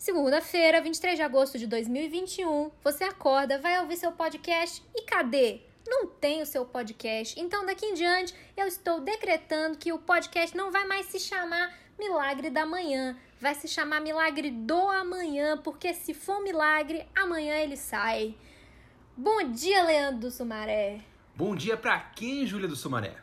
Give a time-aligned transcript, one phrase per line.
[0.00, 5.60] Segunda-feira, 23 de agosto de 2021, você acorda, vai ouvir seu podcast e cadê?
[5.86, 7.38] Não tem o seu podcast.
[7.38, 11.78] Então, daqui em diante, eu estou decretando que o podcast não vai mais se chamar
[11.98, 17.76] Milagre da Manhã, vai se chamar Milagre do Amanhã, porque se for milagre, amanhã ele
[17.76, 18.34] sai.
[19.14, 21.00] Bom dia, Leandro do Sumaré.
[21.36, 23.16] Bom dia pra quem, Júlia do Sumaré?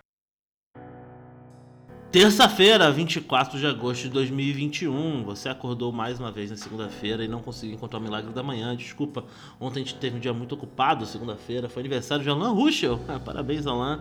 [2.09, 5.25] Terça-feira, 24 de agosto de 2021.
[5.25, 8.73] Você acordou mais uma vez na segunda-feira e não conseguiu encontrar o milagre da manhã.
[8.77, 9.25] Desculpa,
[9.59, 11.67] ontem a gente teve um dia muito ocupado, segunda-feira.
[11.67, 12.97] Foi aniversário de Alain Ruschel.
[13.09, 13.99] Ah, parabéns, Alain.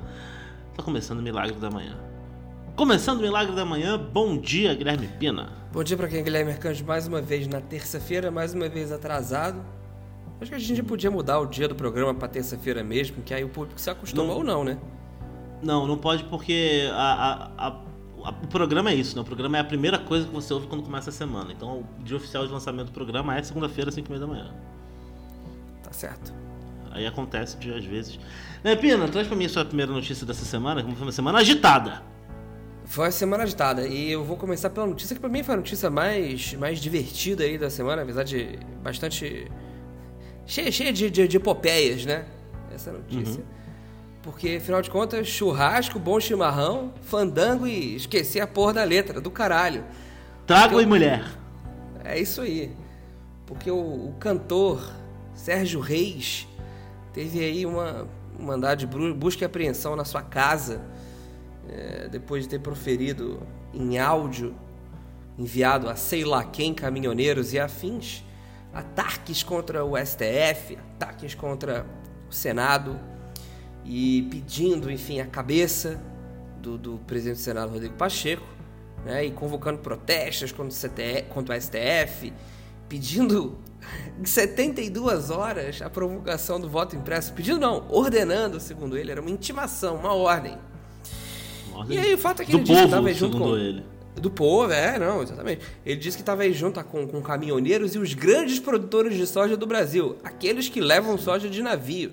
[0.76, 1.98] Tá começando o milagre da manhã.
[2.76, 5.50] Começando o milagre da manhã, bom dia, Guilherme Pina.
[5.72, 8.92] Bom dia para quem é Guilherme Arcanjo, mais uma vez na terça-feira, mais uma vez
[8.92, 9.60] atrasado.
[10.40, 13.42] Acho que a gente podia mudar o dia do programa para terça-feira mesmo, que aí
[13.42, 14.78] o público se acostuma não, ou não, né?
[15.60, 17.85] Não, não pode porque a, a, a
[18.30, 19.22] o programa é isso, né?
[19.22, 21.52] O programa é a primeira coisa que você ouve quando começa a semana.
[21.52, 24.54] Então, o dia oficial de lançamento do programa é segunda-feira, 5 h da manhã.
[25.82, 26.34] Tá certo.
[26.90, 28.18] Aí acontece de, às vezes.
[28.64, 31.38] Né, Pina, traz pra mim a sua primeira notícia dessa semana, como foi uma semana
[31.38, 32.02] agitada.
[32.86, 33.86] Foi uma semana agitada.
[33.86, 37.44] E eu vou começar pela notícia que pra mim foi a notícia mais, mais divertida
[37.44, 39.50] aí da semana, apesar de bastante.
[40.46, 42.24] cheia, cheia de, de, de epopeias, né?
[42.72, 43.40] Essa notícia.
[43.40, 43.65] Uhum.
[44.26, 49.30] Porque, afinal de contas, churrasco, bom chimarrão, fandango e esquecer a porra da letra, do
[49.30, 49.84] caralho.
[50.44, 51.24] Trago e mulher.
[52.04, 52.74] É isso aí.
[53.46, 54.92] Porque o, o, cantor
[55.32, 56.48] Sérgio Reis
[57.12, 60.84] teve aí uma, um mandado de busca e apreensão na sua casa,
[61.68, 63.40] é, depois de ter proferido
[63.72, 64.56] em áudio,
[65.38, 68.24] enviado a sei lá quem, caminhoneiros e afins,
[68.74, 71.86] ataques contra o STF, ataques contra
[72.28, 72.98] o Senado
[73.88, 76.00] e pedindo, enfim, a cabeça
[76.60, 78.46] do, do presidente do Senado, Rodrigo Pacheco,
[79.04, 82.32] né, e convocando protestos contra o, CTF, contra o STF,
[82.88, 83.56] pedindo
[84.20, 87.32] em 72 horas a provocação do voto impresso.
[87.32, 90.58] Pedindo não, ordenando, segundo ele, era uma intimação, uma ordem.
[91.72, 93.84] ordem e aí o fato é que ele disse que estava junto com ele.
[94.16, 95.60] Do povo, é, não, exatamente.
[95.84, 99.58] Ele disse que estava aí junto com, com caminhoneiros e os grandes produtores de soja
[99.58, 102.12] do Brasil, aqueles que levam soja de navio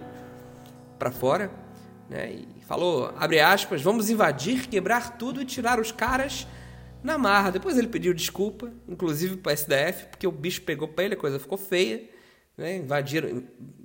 [0.99, 1.62] para fora
[2.09, 2.31] né?
[2.31, 6.47] E falou, abre aspas, vamos invadir, quebrar tudo e tirar os caras
[7.03, 7.51] na marra.
[7.51, 11.39] Depois ele pediu desculpa, inclusive para SDF, porque o bicho pegou para ele, a coisa
[11.39, 12.03] ficou feia.
[12.57, 12.77] Né?
[12.77, 13.43] Invadiram,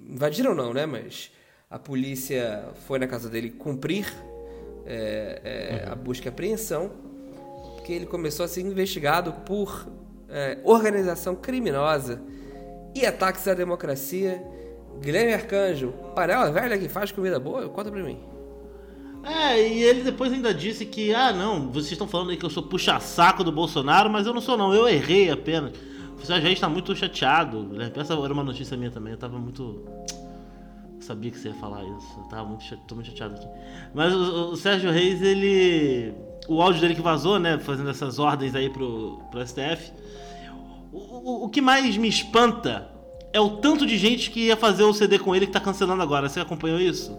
[0.09, 0.87] invadiram não, né?
[0.87, 1.31] Mas
[1.71, 4.06] a polícia foi na casa dele cumprir
[4.87, 6.91] é, é, a busca e apreensão,
[7.77, 9.87] porque ele começou a ser investigado por
[10.29, 12.21] é, organização criminosa
[12.95, 14.43] e ataques à democracia
[15.00, 17.69] Guilherme Arcanjo, panela velha que faz comida boa?
[17.69, 18.19] Conta pra mim.
[19.25, 22.50] É, e ele depois ainda disse que, ah, não, vocês estão falando aí que eu
[22.50, 25.72] sou puxa-saco do Bolsonaro, mas eu não sou não, eu errei apenas.
[26.20, 27.70] O Sérgio Reis tá muito chateado.
[27.94, 29.84] Essa era uma notícia minha também, eu tava muito.
[30.97, 33.47] Eu sabia que você ia falar isso, eu tava muito, tô muito chateado aqui.
[33.94, 36.14] Mas o, o, Sérgio Reis, ele.
[36.48, 39.92] O áudio dele que vazou, né, fazendo essas ordens aí pro, pro STF.
[40.91, 42.97] O, o, o que mais me espanta
[43.33, 46.03] é o tanto de gente que ia fazer o CD com ele que tá cancelando
[46.03, 46.28] agora.
[46.28, 47.16] Você acompanhou isso?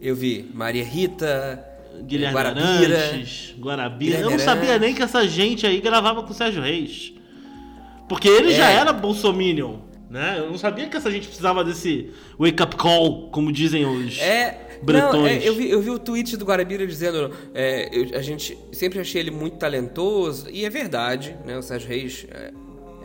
[0.00, 0.50] Eu vi.
[0.54, 1.64] Maria Rita,
[2.02, 4.16] Guilherme Guarabira, Arantes, Guarabira.
[4.16, 7.12] Guilherme eu não sabia nem que essa gente aí gravava com o Sérgio Reis.
[8.08, 8.56] Porque ele é.
[8.56, 9.78] já era bolsominion,
[10.08, 10.36] né?
[10.38, 15.12] Eu não sabia que essa gente precisava desse wake-up call, como dizem os é, bretões.
[15.12, 18.56] Não, é, eu, vi, eu vi o tweet do Guarabira dizendo é, eu, a gente
[18.72, 21.58] sempre achei ele muito talentoso, e é verdade, né?
[21.58, 22.52] O Sérgio Reis é,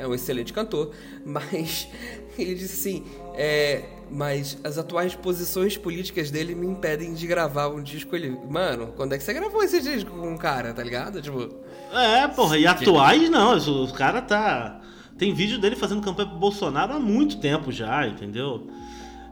[0.02, 0.92] é um excelente cantor,
[1.24, 1.88] mas
[2.38, 7.82] ele disse assim: é, mas as atuais posições políticas dele me impedem de gravar um
[7.82, 8.16] disco.
[8.16, 11.22] Ele, mano, quando é que você gravou esse disco com um cara, tá ligado?
[11.22, 11.50] Tipo.
[11.94, 14.82] É, porra, e atuais não, o cara tá.
[15.18, 18.68] Tem vídeo dele fazendo campanha pro Bolsonaro há muito tempo já, entendeu?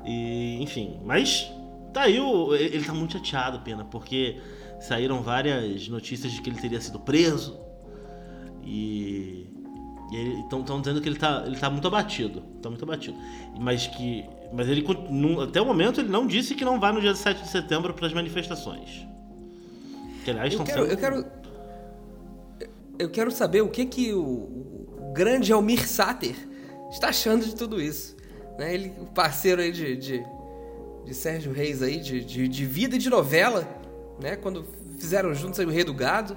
[0.06, 1.50] E, enfim, mas
[1.92, 4.40] tá aí, o, ele tá muito chateado, pena, porque
[4.80, 7.60] saíram várias notícias de que ele teria sido preso.
[8.64, 9.49] E
[10.12, 12.42] e estão dizendo que ele está ele tá muito abatido.
[12.62, 13.18] Tá muito abatido.
[13.60, 14.26] Mas que.
[14.52, 14.84] Mas ele
[15.44, 18.08] até o momento ele não disse que não vai no dia 7 de setembro para
[18.08, 19.06] as manifestações.
[20.24, 20.92] Que aliás eu quero, sendo...
[20.92, 21.26] eu quero.
[22.98, 26.36] Eu quero saber o que, que o, o grande Almir Sater
[26.92, 28.18] está achando de tudo isso.
[28.58, 28.74] Né?
[28.74, 30.24] Ele, o parceiro aí de, de,
[31.06, 33.66] de Sérgio Reis aí, de, de, de, vida e de novela,
[34.22, 34.36] né?
[34.36, 34.66] Quando
[35.00, 36.36] fizeram juntos aí o Rei do Gado.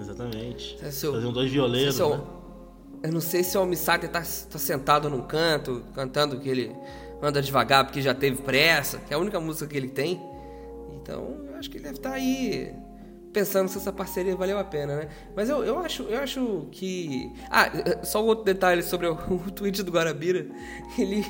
[0.00, 0.78] Exatamente.
[0.80, 2.00] É seu, Faziam dois violeiros.
[2.00, 2.20] É né?
[3.04, 6.74] Eu não sei se o Misaki tá, tá sentado num canto, cantando que ele
[7.20, 10.18] anda devagar porque já teve pressa, que é a única música que ele tem.
[10.94, 12.74] Então, eu acho que ele deve estar tá aí
[13.30, 15.08] pensando se essa parceria valeu a pena, né?
[15.36, 17.30] Mas eu, eu, acho, eu acho que.
[17.50, 17.70] Ah,
[18.02, 20.46] só um outro detalhe sobre o, o tweet do Guarabira.
[20.96, 21.26] Ele,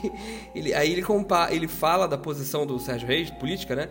[0.55, 3.89] ele, aí ele, compa, ele fala da posição do Sérgio Reis, política, né?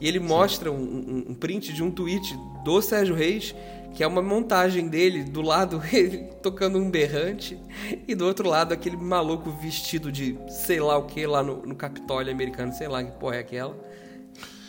[0.00, 2.34] E ele mostra um, um, um print de um tweet
[2.64, 3.54] do Sérgio Reis
[3.94, 7.58] que é uma montagem dele, do lado ele tocando um berrante,
[8.06, 11.74] e do outro lado aquele maluco vestido de sei lá o que lá no, no
[11.74, 13.76] Capitólio americano, sei lá que porra é aquela.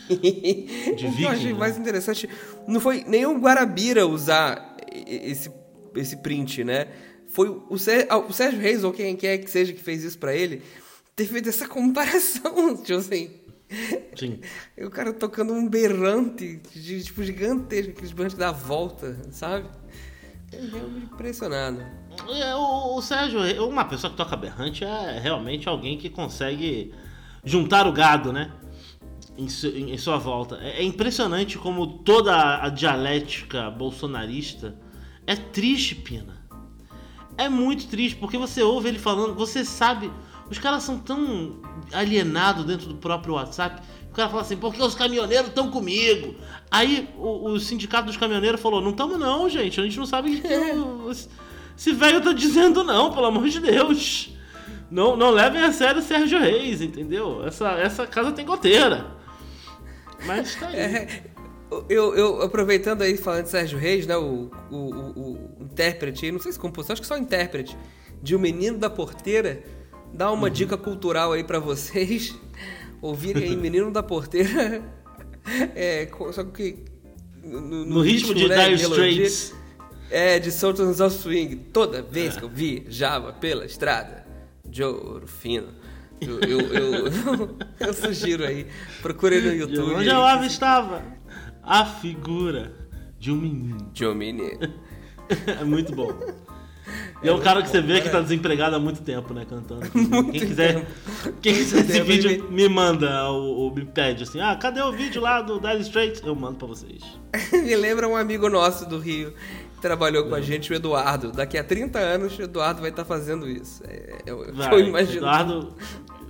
[0.07, 1.59] De o que eu achei né?
[1.59, 2.29] mais interessante
[2.65, 5.51] não foi nenhum Guarabira usar esse,
[5.95, 6.87] esse print, né?
[7.29, 10.33] Foi o, Sérgio, o Sérgio Reis, ou quem quer que seja que fez isso pra
[10.33, 10.61] ele,
[11.15, 13.29] ter feito essa comparação, tipo assim.
[14.15, 14.39] Sim.
[14.85, 19.67] O cara tocando um berrante, tipo, gigantesco, aqueles berrantes que dá volta, sabe?
[20.51, 21.81] Eu me impressionado.
[22.29, 26.93] É, o, o Sérgio, Reis- uma pessoa que toca berrante é realmente alguém que consegue
[27.43, 28.51] juntar o gado, né?
[29.37, 30.57] Em, su- em- em sua volta.
[30.61, 34.75] É, é impressionante como toda a dialética bolsonarista
[35.27, 36.37] é triste, Pina.
[37.37, 40.09] É muito triste, porque você ouve ele falando, você sabe.
[40.49, 41.57] Os caras são tão
[41.91, 43.81] alienados dentro do próprio WhatsApp.
[44.09, 46.35] O cara fala assim, porque os caminhoneiros estão comigo.
[46.71, 49.79] Aí o, o sindicato dos caminhoneiros falou, não estamos não, gente.
[49.79, 50.47] A gente não sabe o que
[50.77, 51.11] o-
[51.77, 54.31] esse velho tá dizendo não, pelo amor de Deus.
[54.89, 57.45] Não, não levem a sério o Sérgio Reis, entendeu?
[57.45, 59.05] Essa, essa casa tem goteira.
[60.25, 60.75] Mas tá aí.
[60.75, 61.23] É,
[61.89, 64.15] eu, eu aproveitando aí falando de Sérgio Reis, né?
[64.17, 67.77] O, o, o, o intérprete, não sei se compositor, acho que só intérprete,
[68.23, 69.61] de O Menino da Porteira,
[70.13, 72.36] dá uma dica cultural aí pra vocês.
[73.01, 74.83] Ouvirem aí Menino da Porteira.
[75.74, 76.83] É, só que.
[77.42, 78.81] No, No ritmo de né, Dire.
[78.81, 79.56] Straits.
[80.12, 81.56] É, de Sultans of Swing.
[81.71, 84.27] Toda vez que eu viajava pela estrada
[84.65, 85.69] de ouro fino.
[86.19, 87.07] Eu, eu, eu,
[87.80, 88.68] eu sugiro aí.
[89.01, 89.94] Procure no YouTube.
[89.94, 91.01] onde eu avistava
[91.63, 92.74] a figura
[93.18, 93.89] de um menino.
[93.94, 94.74] De um menino.
[95.59, 96.12] É muito bom.
[97.21, 99.89] E é um cara que você vê que tá desempregado há muito tempo, né, cantando.
[100.31, 100.87] quem quiser,
[101.41, 104.91] quem quiser esse tempo, vídeo, me manda ou, ou me pede assim, ah, cadê o
[104.91, 106.21] vídeo lá do Dire Straits?
[106.23, 107.01] Eu mando pra vocês.
[107.51, 109.33] Me lembra um amigo nosso do Rio
[109.75, 111.31] que trabalhou com a gente, o Eduardo.
[111.31, 113.83] Daqui a 30 anos, o Eduardo vai estar fazendo isso.
[113.87, 115.17] É, é que Vai, eu imagino.
[115.17, 115.75] Eduardo,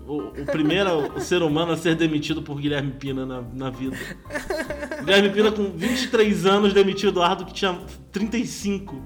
[0.07, 3.97] o, o primeiro o ser humano a ser demitido por Guilherme Pina na, na vida.
[5.03, 7.77] Guilherme Pina, com 23 anos, demitiu o Eduardo que tinha
[8.11, 9.01] 35.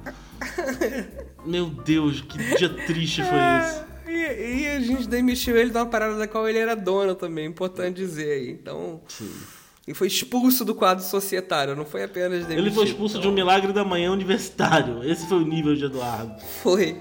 [1.46, 3.80] Meu Deus, que dia triste foi esse.
[3.80, 7.16] É, E, e a gente demitiu ele de uma parada da qual ele era dono
[7.16, 8.52] também, importante dizer aí.
[8.52, 9.02] Então.
[9.88, 12.60] E foi expulso do quadro societário, não foi apenas demitido.
[12.60, 15.04] Ele foi expulso de um milagre da manhã universitário.
[15.04, 16.40] Esse foi o nível de Eduardo.
[16.62, 16.98] Foi.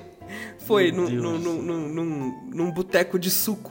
[0.60, 3.70] Foi num, num, num, num, num, boteco de suco.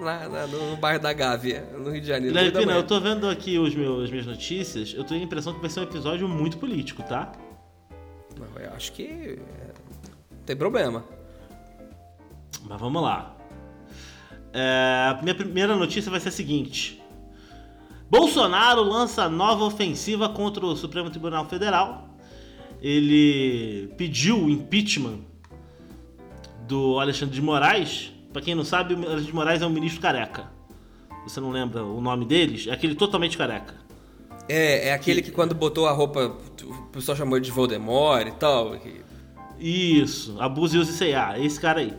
[0.00, 2.34] Lá, lá no bairro da Gávea, no Rio de Janeiro.
[2.34, 4.94] Da Pina, eu tô vendo aqui os meus, as minhas notícias.
[4.96, 7.32] Eu tenho a impressão que vai ser um episódio muito político, tá?
[8.40, 9.04] Não, eu acho que.
[9.04, 9.38] é,
[10.46, 11.04] tem problema.
[12.68, 13.36] Mas vamos lá.
[14.52, 17.00] É, a minha primeira notícia vai ser a seguinte:
[18.10, 22.08] Bolsonaro lança nova ofensiva contra o Supremo Tribunal Federal.
[22.82, 25.20] Ele pediu o impeachment
[26.66, 28.12] do Alexandre de Moraes.
[28.32, 30.50] Pra quem não sabe, o Alexandre de Moraes é um ministro careca.
[31.24, 32.66] Você não lembra o nome deles?
[32.66, 33.74] É aquele totalmente careca.
[34.50, 38.78] É, é aquele que quando botou a roupa, o pessoal chamou de Voldemort e tal.
[38.78, 39.00] que-
[39.58, 41.94] Isso, Abuso e use C&A, esse cara aí.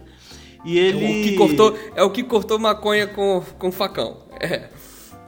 [0.65, 0.98] E É ele.
[1.06, 4.18] o que cortou, é o que cortou maconha com, com facão.
[4.40, 4.69] É.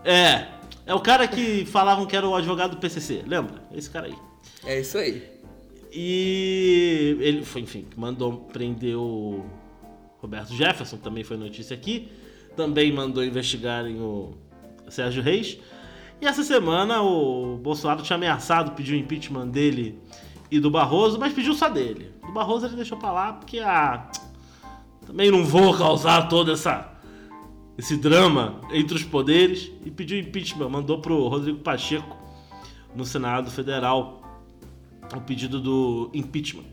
[0.03, 0.48] É.
[0.86, 3.62] É o cara que falavam que era o advogado do PCC, lembra?
[3.74, 4.15] Esse cara aí.
[4.65, 5.24] É isso aí.
[5.91, 9.45] E ele foi, enfim, mandou prender o
[10.19, 12.09] Roberto Jefferson, que também foi notícia aqui.
[12.57, 14.33] Também mandou investigarem o
[14.89, 15.57] Sérgio Reis.
[16.24, 20.00] E essa semana o Bolsonaro tinha ameaçado pedir o impeachment dele
[20.50, 22.13] e do Barroso, mas pediu só dele.
[22.25, 24.10] Do Barroso ele deixou pra lá porque ah,
[25.06, 26.89] também não vou causar todo essa
[27.77, 32.15] esse drama entre os poderes e pediu impeachment, mandou pro Rodrigo Pacheco
[32.96, 34.22] no Senado Federal
[35.13, 36.63] o pedido do impeachment.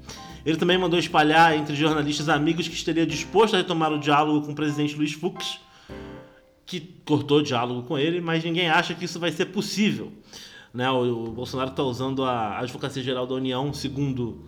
[0.46, 4.52] Ele também mandou espalhar entre jornalistas amigos que estaria disposto a retomar o diálogo com
[4.52, 5.58] o presidente Luiz Fux,
[6.70, 10.12] que cortou o diálogo com ele, mas ninguém acha que isso vai ser possível.
[10.72, 10.88] Né?
[10.88, 14.44] O, o Bolsonaro está usando a Advocacia Geral da União, segundo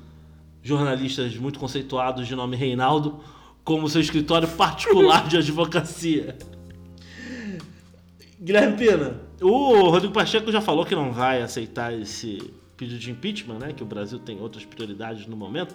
[0.63, 3.19] jornalistas muito conceituados de nome Reinaldo,
[3.65, 6.39] como seu escritório particular de advocacia.
[8.41, 12.39] Guilherme Pina, o Rodrigo Pacheco já falou que não vai aceitar esse
[12.77, 13.73] pedido de impeachment, né?
[13.73, 15.75] Que o Brasil tem outras prioridades no momento.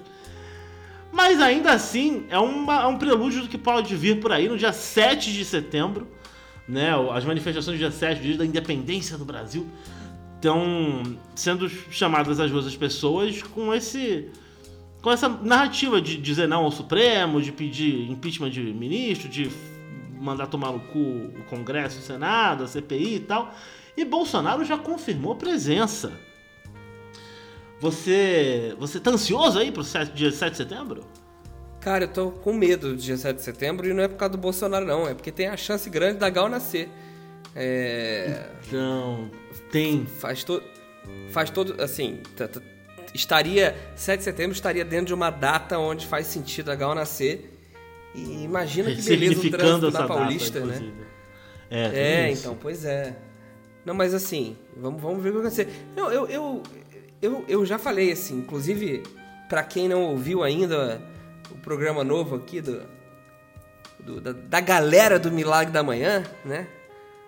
[1.12, 4.58] Mas ainda assim, é, uma- é um prelúdio do que pode vir por aí no
[4.58, 6.08] dia 7 de setembro,
[6.68, 6.92] né?
[7.12, 9.66] As manifestações do dia 7, dia da independência do Brasil.
[10.36, 11.04] estão
[11.36, 14.30] sendo chamadas às ruas as pessoas com esse
[15.02, 19.50] com essa narrativa de dizer não ao Supremo, de pedir impeachment de ministro, de
[20.20, 23.54] mandar tomar no cu o Congresso, o Senado, a CPI e tal.
[23.96, 26.12] E Bolsonaro já confirmou presença.
[27.80, 31.04] Você, você tá ansioso aí pro 7, dia 7 de setembro?
[31.88, 34.34] Cara, eu tô com medo do dia 7 de setembro e não é por causa
[34.34, 35.08] do Bolsonaro, não.
[35.08, 36.90] É porque tem a chance grande da Gal nascer.
[37.56, 38.44] É.
[38.68, 39.32] Então,
[39.72, 40.06] tem.
[40.06, 40.62] Faz todo.
[41.32, 41.82] Faz todo.
[41.82, 42.20] Assim.
[43.14, 43.74] Estaria.
[43.96, 47.58] 7 de setembro estaria dentro de uma data onde faz sentido a Gal nascer.
[48.14, 50.92] E imagina que beleza o trânsito da Paulista, data, né?
[51.72, 53.16] É, é então, pois é.
[53.86, 55.70] Não, mas assim, vamos, vamos ver o que vai acontecer.
[55.96, 56.64] Não, eu, eu,
[57.22, 59.04] eu, eu já falei assim, inclusive,
[59.48, 61.16] para quem não ouviu ainda
[61.52, 62.82] o programa novo aqui do,
[64.00, 66.68] do da, da, galera do Milagre da Manhã, né?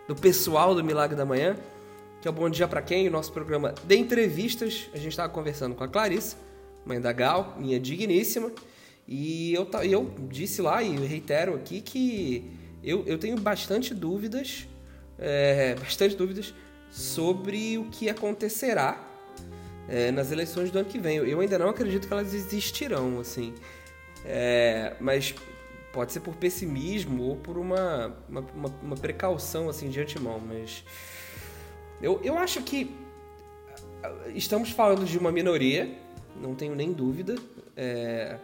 [0.08, 1.56] Do pessoal do Milagre da Manhã,
[2.22, 4.90] que é o Bom Dia para Quem, o nosso programa de entrevistas.
[4.94, 6.36] A gente estava conversando com a Clarice,
[6.86, 8.52] mãe da Gal, minha digníssima,
[9.08, 12.52] e eu, eu disse lá e reitero aqui que
[12.84, 14.68] eu, eu tenho bastante dúvidas,
[15.18, 16.54] é, bastante dúvidas
[16.92, 19.06] sobre o que acontecerá
[19.88, 21.18] é, nas eleições do ano que vem.
[21.18, 23.54] Eu ainda não acredito que elas existirão, assim.
[24.26, 25.34] É, mas
[25.92, 30.40] pode ser por pessimismo ou por uma, uma, uma, uma, precaução, assim, de antemão.
[30.40, 30.84] Mas
[32.02, 32.92] eu, eu acho que
[34.36, 35.90] estamos falando de uma minoria,
[36.42, 37.36] não tenho nem dúvida.
[37.76, 38.38] É,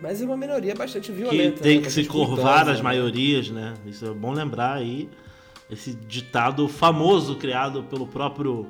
[0.00, 1.56] mas é uma minoria bastante violenta.
[1.56, 1.84] Que tem né?
[1.84, 2.82] que se curvar as né?
[2.82, 3.74] maiorias, né?
[3.84, 5.08] Isso é bom lembrar aí.
[5.70, 8.66] Esse ditado famoso criado pelo próprio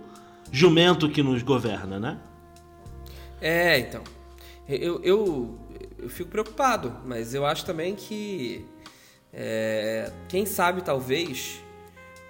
[0.51, 2.19] jumento que nos governa, né?
[3.41, 4.03] É, então.
[4.69, 5.59] Eu, eu,
[5.99, 8.65] eu fico preocupado, mas eu acho também que.
[9.33, 11.63] É, quem sabe, talvez,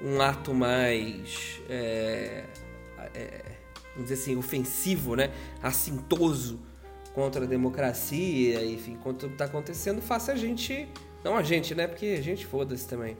[0.02, 1.60] um ato mais.
[1.68, 2.44] É,
[3.14, 3.42] é,
[3.94, 5.30] vamos dizer assim, ofensivo, né?
[5.62, 6.60] Assintoso
[7.14, 10.88] contra a democracia, enfim, contra o que está acontecendo, faça a gente.
[11.24, 11.86] Não a gente, né?
[11.86, 13.16] Porque a gente foda-se também.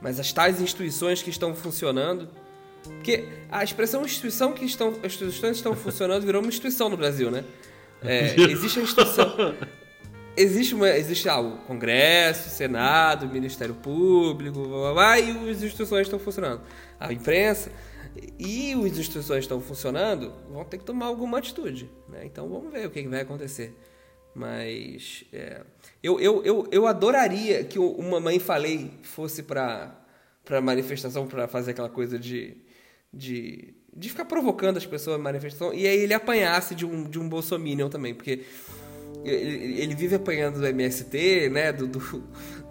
[0.00, 2.28] Mas as tais instituições que estão funcionando
[2.86, 7.30] porque a expressão instituição que estão, as instituições estão funcionando virou uma instituição no Brasil,
[7.30, 7.44] né?
[8.06, 9.56] É, existe a instituição.
[10.36, 15.50] Existe, uma, existe ah, o Congresso, o Senado, o Ministério Público, blá, blá, blá, e
[15.50, 16.60] as instituições estão funcionando.
[17.00, 17.72] A imprensa.
[18.38, 21.90] E as instituições estão funcionando, vão ter que tomar alguma atitude.
[22.08, 22.26] Né?
[22.26, 23.74] Então vamos ver o que, que vai acontecer.
[24.34, 25.62] Mas é,
[26.02, 30.02] eu, eu, eu, eu adoraria que uma mãe falei fosse para
[30.44, 32.56] para manifestação para fazer aquela coisa de
[33.12, 37.18] de, de ficar provocando as pessoas na manifestação e aí ele apanhasse de um, de
[37.18, 38.42] um bolsominion também, porque
[39.24, 42.22] ele, ele vive apanhando do MST, né, do, do,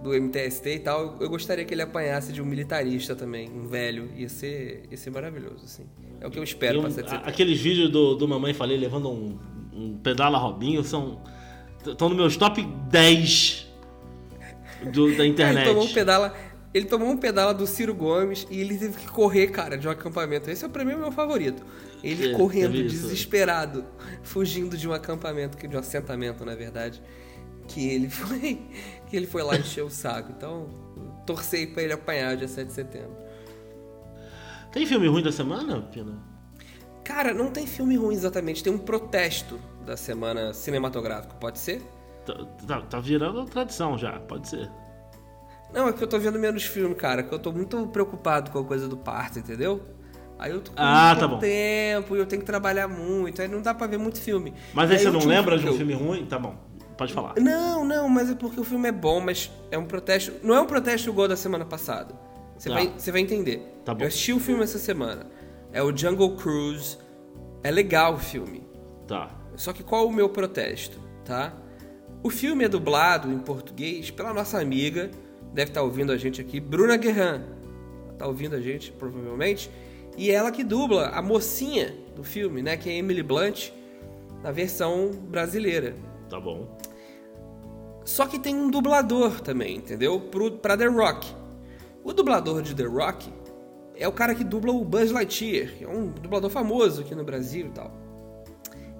[0.01, 1.17] do, MTST e tal.
[1.19, 4.09] Eu gostaria que ele apanhasse de um militarista também, um velho.
[4.15, 5.85] Ia ser, ia ser maravilhoso, assim.
[6.21, 9.37] É o que eu espero um, pra Aqueles vídeos do, do Mamãe Falei levando um,
[9.73, 11.21] um pedala Robinho são...
[11.85, 13.67] Estão nos meus top 10
[14.91, 15.65] do, da internet.
[15.67, 16.33] Ele tomou um pedala...
[16.75, 19.91] Ele tomou um pedala do Ciro Gomes e ele teve que correr, cara, de um
[19.91, 20.51] acampamento.
[20.51, 21.65] Esse é pra mim o meu favorito.
[22.03, 23.85] Ele é, correndo, desesperado,
[24.23, 27.01] fugindo de um acampamento, de um assentamento, na verdade.
[27.69, 28.61] Que ele foi.
[29.07, 30.33] Que ele foi lá encher o saco.
[30.35, 30.67] Então,
[31.25, 33.15] torcei pra ele apanhar dia 7 de setembro.
[34.73, 36.21] Tem filme ruim da semana, Pina?
[37.05, 38.61] Cara, não tem filme ruim exatamente.
[38.61, 41.81] Tem um protesto da semana cinematográfica, pode ser?
[42.25, 44.69] Tá, tá, tá virando tradição já, pode ser.
[45.73, 48.59] Não, é que eu tô vendo menos filme, cara, que eu tô muito preocupado com
[48.59, 49.81] a coisa do parto, entendeu?
[50.37, 51.39] Aí eu tô com ah, muito tá bom.
[51.39, 54.53] tempo e eu tenho que trabalhar muito, aí não dá pra ver muito filme.
[54.73, 55.77] Mas aí, aí você não lembra de um eu...
[55.77, 56.25] filme ruim?
[56.25, 56.55] Tá bom,
[56.97, 57.35] pode falar.
[57.39, 60.33] Não, não, mas é porque o filme é bom, mas é um protesto.
[60.43, 62.13] Não é um protesto igual da semana passada.
[62.57, 62.75] Você, tá.
[62.75, 63.79] vai, você vai entender.
[63.85, 64.03] Tá bom.
[64.03, 65.27] Eu assisti o filme essa semana.
[65.71, 66.97] É o Jungle Cruise.
[67.63, 68.65] É legal o filme.
[69.07, 69.29] Tá.
[69.55, 71.53] Só que qual o meu protesto, tá?
[72.21, 75.11] O filme é dublado em português pela nossa amiga
[75.55, 77.41] deve estar tá ouvindo a gente aqui, Bruna Guerran.
[78.11, 79.71] Está ouvindo a gente, provavelmente.
[80.17, 82.75] E ela que dubla a mocinha do filme, né?
[82.75, 83.71] Que é Emily Blunt,
[84.43, 85.95] na versão brasileira.
[86.29, 86.77] Tá bom.
[88.03, 90.19] Só que tem um dublador também, entendeu?
[90.19, 91.33] Pro, pra The Rock.
[92.03, 93.31] O dublador de The Rock
[93.95, 97.23] é o cara que dubla o Buzz Lightyear, que é um dublador famoso aqui no
[97.23, 97.91] Brasil e tal.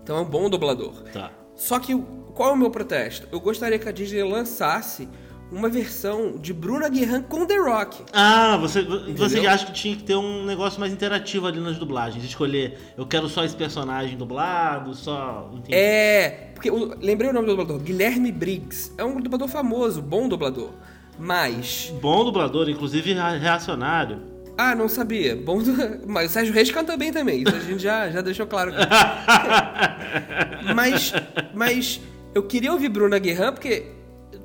[0.01, 1.03] Então é um bom dublador.
[1.11, 1.31] Tá.
[1.53, 1.93] Só que
[2.33, 3.27] qual é o meu protesto?
[3.31, 5.07] Eu gostaria que a Disney lançasse
[5.55, 8.03] uma versão de Bruna Guerran com The Rock.
[8.11, 12.25] Ah, você, você acha que tinha que ter um negócio mais interativo ali nas dublagens?
[12.25, 15.49] Escolher, eu quero só esse personagem dublado, só.
[15.53, 15.73] Entendi.
[15.73, 18.91] É, porque eu, lembrei o nome do dublador: Guilherme Briggs.
[18.97, 20.71] É um dublador famoso, bom dublador.
[21.17, 21.93] Mas.
[22.01, 24.19] Bom dublador, inclusive reacionário.
[24.57, 25.37] Ah, não sabia.
[25.37, 25.73] Bom, do-
[26.05, 27.43] mas o Sérgio Reis canta bem também.
[27.43, 28.73] Isso a gente já, já deixou claro.
[30.75, 31.13] mas,
[31.53, 32.01] mas
[32.33, 33.95] eu queria ouvir Bruna Guerran, porque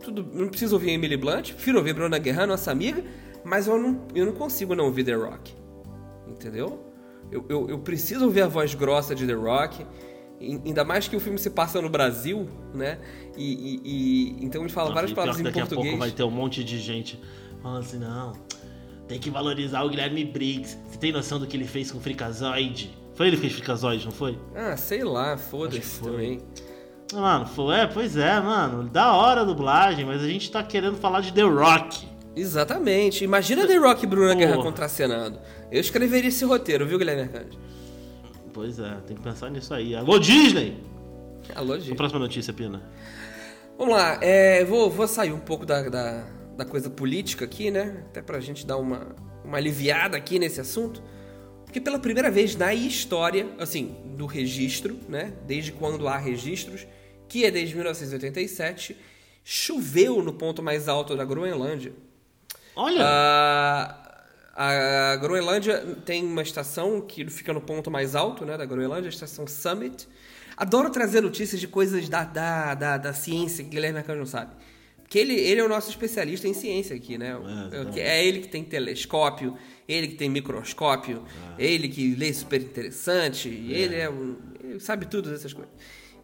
[0.01, 1.53] tudo, não preciso ouvir Emily Blunt.
[1.53, 3.03] Prefiro ouvir Bruna Guerran, nossa amiga.
[3.45, 5.55] Mas eu não, eu não consigo não ouvir The Rock.
[6.29, 6.87] Entendeu?
[7.31, 9.87] Eu, eu, eu preciso ouvir a voz grossa de The Rock.
[10.41, 12.99] Ainda mais que o filme se passa no Brasil, né?
[13.37, 15.89] E, e- e- então ele fala várias palavras em daqui a português.
[15.91, 17.21] pouco vai ter um monte de gente
[17.63, 18.33] falando assim, não,
[19.07, 20.79] tem que valorizar o Guilherme Briggs.
[20.89, 22.91] Você tem noção do que ele fez com o Freakazoid?
[23.15, 24.39] Foi ele que fez Freakazoid, não foi?
[24.55, 26.41] Ah, sei lá, foda-se foi.
[27.13, 28.89] Mano, foi, é, pois é, mano.
[28.89, 32.07] Da hora a dublagem, mas a gente tá querendo falar de The Rock.
[32.37, 33.25] Exatamente.
[33.25, 34.35] Imagina The Rock e Bruna.
[34.35, 35.39] Guerra contracenando.
[35.71, 37.59] Eu escreveria esse roteiro, viu, Guilherme Arcanjo?
[38.53, 39.95] Pois é, tem que pensar nisso aí.
[39.95, 40.77] Alô, Disney!
[41.55, 41.97] Alô, A gente.
[41.97, 42.83] próxima notícia, Pina.
[43.77, 46.25] Vamos lá, é, vou, vou sair um pouco da, da,
[46.57, 48.05] da coisa política aqui, né?
[48.11, 51.03] Até pra gente dar uma, uma aliviada aqui nesse assunto.
[51.65, 55.33] Porque pela primeira vez na história, assim, do registro, né?
[55.47, 56.87] Desde quando há registros,
[57.31, 58.97] que é desde 1987,
[59.45, 61.93] choveu no ponto mais alto da Groenlândia.
[62.75, 63.03] Olha!
[63.05, 63.97] Ah,
[64.53, 69.15] a Groenlândia tem uma estação que fica no ponto mais alto né, da Groenlândia, a
[69.15, 70.09] estação Summit.
[70.57, 74.53] Adoro trazer notícias de coisas da, da, da, da ciência que Guilherme Arcanjo não sabe.
[75.03, 77.37] Porque ele, ele é o nosso especialista em ciência aqui, né?
[77.97, 79.57] É, É, é ele que tem telescópio,
[79.89, 81.25] ele que tem microscópio,
[81.59, 81.65] É.
[81.65, 85.73] ele que lê super interessante, ele é um, ele sabe tudo dessas coisas.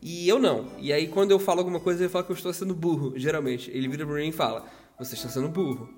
[0.08, 0.66] E eu não.
[0.78, 3.68] E aí quando eu falo alguma coisa, ele fala que eu estou sendo burro, geralmente.
[3.74, 4.64] Ele vira pra mim e fala,
[4.96, 5.88] você está sendo burro.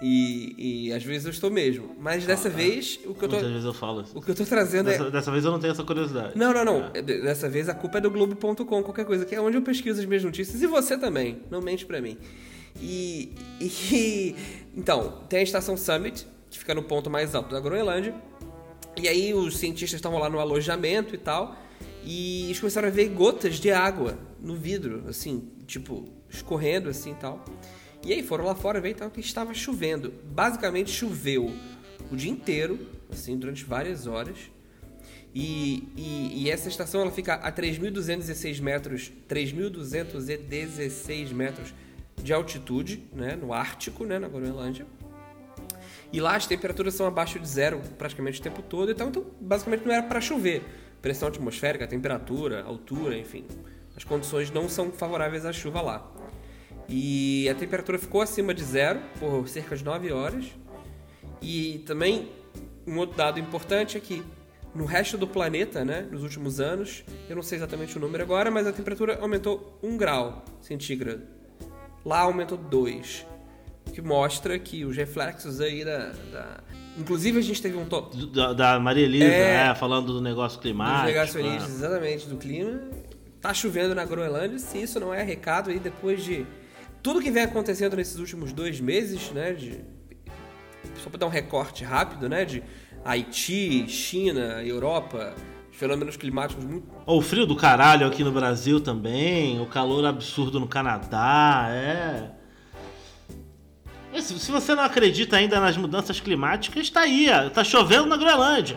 [0.00, 1.94] E, e às vezes eu estou mesmo.
[2.00, 4.12] Mas dessa vez, o que eu tô, Muitas vezes eu falo assim.
[4.18, 4.92] o que eu tô trazendo é...
[4.96, 6.32] Dessa, dessa vez eu não tenho essa curiosidade.
[6.36, 6.90] Não, não, não.
[6.92, 10.06] Dessa vez a culpa é do Globo.com, qualquer coisa, que é onde eu pesquiso as
[10.06, 10.60] minhas notícias.
[10.62, 12.16] E você também, não mente pra mim.
[12.80, 14.34] E, e-
[14.74, 18.14] Então, tem a estação Summit, que fica no ponto mais alto da Groenlândia.
[18.96, 21.54] E aí os cientistas estavam lá no alojamento e tal.
[22.04, 27.14] E eles começaram a ver gotas de água no vidro, assim, tipo, escorrendo assim e
[27.14, 27.44] tal.
[28.04, 30.12] E aí foram lá fora ver então que estava chovendo.
[30.24, 31.52] Basicamente choveu
[32.10, 32.78] o dia inteiro,
[33.10, 34.36] assim, durante várias horas.
[35.34, 41.72] E, e, e essa estação ela fica a 3.216 metros, 3.216 metros
[42.22, 44.86] de altitude, né, no Ártico, né, na Groenlândia.
[46.12, 49.86] E lá as temperaturas são abaixo de zero praticamente o tempo todo, então, então basicamente
[49.86, 50.62] não era para chover.
[51.02, 53.44] Pressão atmosférica, temperatura, altura, enfim.
[53.96, 56.10] As condições não são favoráveis à chuva lá.
[56.88, 60.46] E a temperatura ficou acima de zero por cerca de 9 horas.
[61.40, 62.30] E também
[62.86, 64.22] um outro dado importante é que
[64.74, 68.50] no resto do planeta, né, nos últimos anos, eu não sei exatamente o número agora,
[68.50, 71.22] mas a temperatura aumentou 1 grau centígrado.
[72.04, 73.26] Lá aumentou 2.
[73.92, 76.10] Que mostra que os reflexos aí da.
[76.32, 76.60] da-
[76.98, 79.68] Inclusive a gente teve um top Da, da Maria Elisa, É.
[79.68, 79.74] né?
[79.74, 81.06] Falando do negócio dos climático.
[81.06, 81.74] negacionistas, né?
[81.86, 82.80] exatamente, do clima.
[83.40, 86.46] Tá chovendo na Groenlândia, se isso não é recado aí depois de
[87.02, 89.52] tudo que vem acontecendo nesses últimos dois meses, né?
[89.52, 89.80] De,
[91.02, 92.44] só para dar um recorte rápido, né?
[92.44, 92.62] De
[93.04, 95.34] Haiti, China, Europa,
[95.72, 96.86] fenômenos climáticos muito.
[97.06, 102.41] O frio do caralho aqui no Brasil também, o calor absurdo no Canadá, é.
[104.20, 108.76] Se você não acredita ainda nas mudanças climáticas, tá aí, tá chovendo na Groenlândia.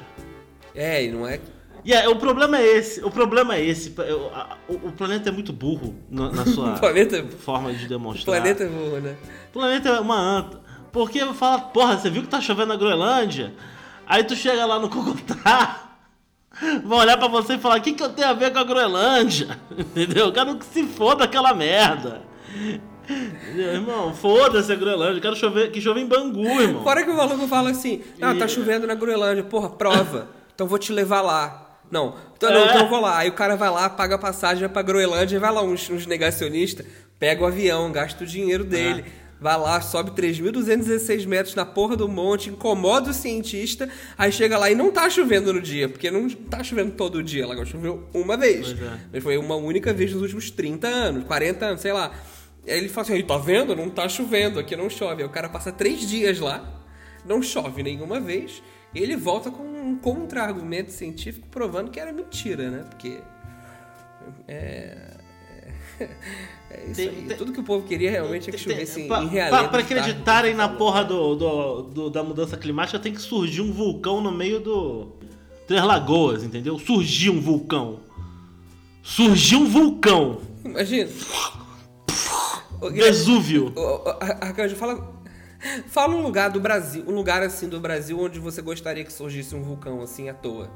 [0.74, 1.40] É, e não é.
[1.84, 3.94] E é, o problema é esse, o problema é esse.
[3.98, 7.86] eu- a- O, o planeta é muito burro na, na sua O planeta, forma de
[7.86, 8.36] o demonstrar.
[8.42, 9.16] planeta é burro, né?
[9.50, 10.62] O planeta é uma anta.
[10.92, 13.54] Porque fala, porra, você viu que tá chovendo na Groenlândia?
[14.08, 15.90] Aí tu chega lá no Cogotá,
[16.84, 18.64] vão olhar pra você e falar, o que, que eu tenho a ver com a
[18.64, 19.60] Groenlândia?
[19.78, 20.28] Entendeu?
[20.28, 22.22] Eu quero que se foda aquela merda.
[23.56, 24.14] Irmão?
[24.14, 26.84] Foda-se a Groenlândia, eu quero chover, que chova em Bangu, irmão.
[26.84, 30.30] Fora que o maluco fala assim: Ah, tá chovendo na Groenlândia, porra, prova.
[30.54, 31.62] Então vou te levar lá.
[31.92, 32.70] Não, então, não, É.
[32.70, 33.20] então eu vou lá.
[33.20, 36.06] Aí o cara vai lá, paga a passagem, vai pra Groenlândia, vai lá uns, uns
[36.06, 36.86] negacionistas,
[37.20, 39.04] pega o avião, gasta o dinheiro dele.
[39.22, 39.26] É.
[39.40, 43.88] Vai lá, sobe 3.216 metros na porra do monte, incomoda o cientista,
[44.18, 47.46] aí chega lá e não tá chovendo no dia, porque não tá chovendo todo dia,
[47.46, 48.72] lá choveu uma vez.
[48.72, 48.98] É.
[49.12, 52.12] Mas foi uma única vez nos últimos 30 anos, 40 anos, sei lá.
[52.68, 53.76] Aí ele fala assim, "Aí, tá vendo?
[53.76, 55.22] Não tá chovendo, aqui não chove.
[55.22, 56.82] Aí o cara passa três dias lá,
[57.26, 58.62] não chove nenhuma vez,
[58.94, 62.86] e ele volta com um contra-argumento científico provando que era mentira, né?
[62.90, 63.20] Porque...
[64.48, 64.98] É...
[66.00, 67.26] É isso Tem- aí.
[67.28, 69.70] tem- Tudo que o povo queria realmente é que chovesse em, pra, em pra, realengo.
[69.70, 74.20] pra acreditarem na porra do, do- do- da mudança climática, tem que surgir um vulcão
[74.22, 75.14] no meio do.
[75.68, 76.78] Três Lagoas, entendeu?
[76.78, 78.00] Surgiu um vulcão.
[79.02, 80.42] Surgiu um vulcão.
[80.64, 81.10] Imagina.
[82.92, 83.74] Vesúvio.
[84.42, 85.16] Arcanjo, fala...
[85.88, 89.56] Fala um lugar do Brasil, um lugar assim do Brasil onde você gostaria que surgisse
[89.56, 90.70] um vulcão assim à toa.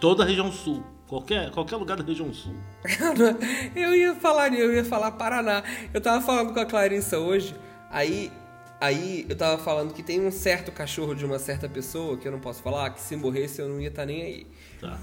[0.00, 0.82] Toda a região sul.
[1.06, 2.54] Qualquer, qualquer lugar da região sul.
[3.74, 5.62] eu ia falar, eu ia falar Paraná.
[5.92, 7.54] Eu tava falando com a Clarissa hoje,
[7.90, 8.32] aí
[8.80, 12.32] aí eu tava falando que tem um certo cachorro de uma certa pessoa, que eu
[12.32, 14.46] não posso falar, que se morresse eu não ia estar tá nem aí.
[14.80, 14.98] Tá.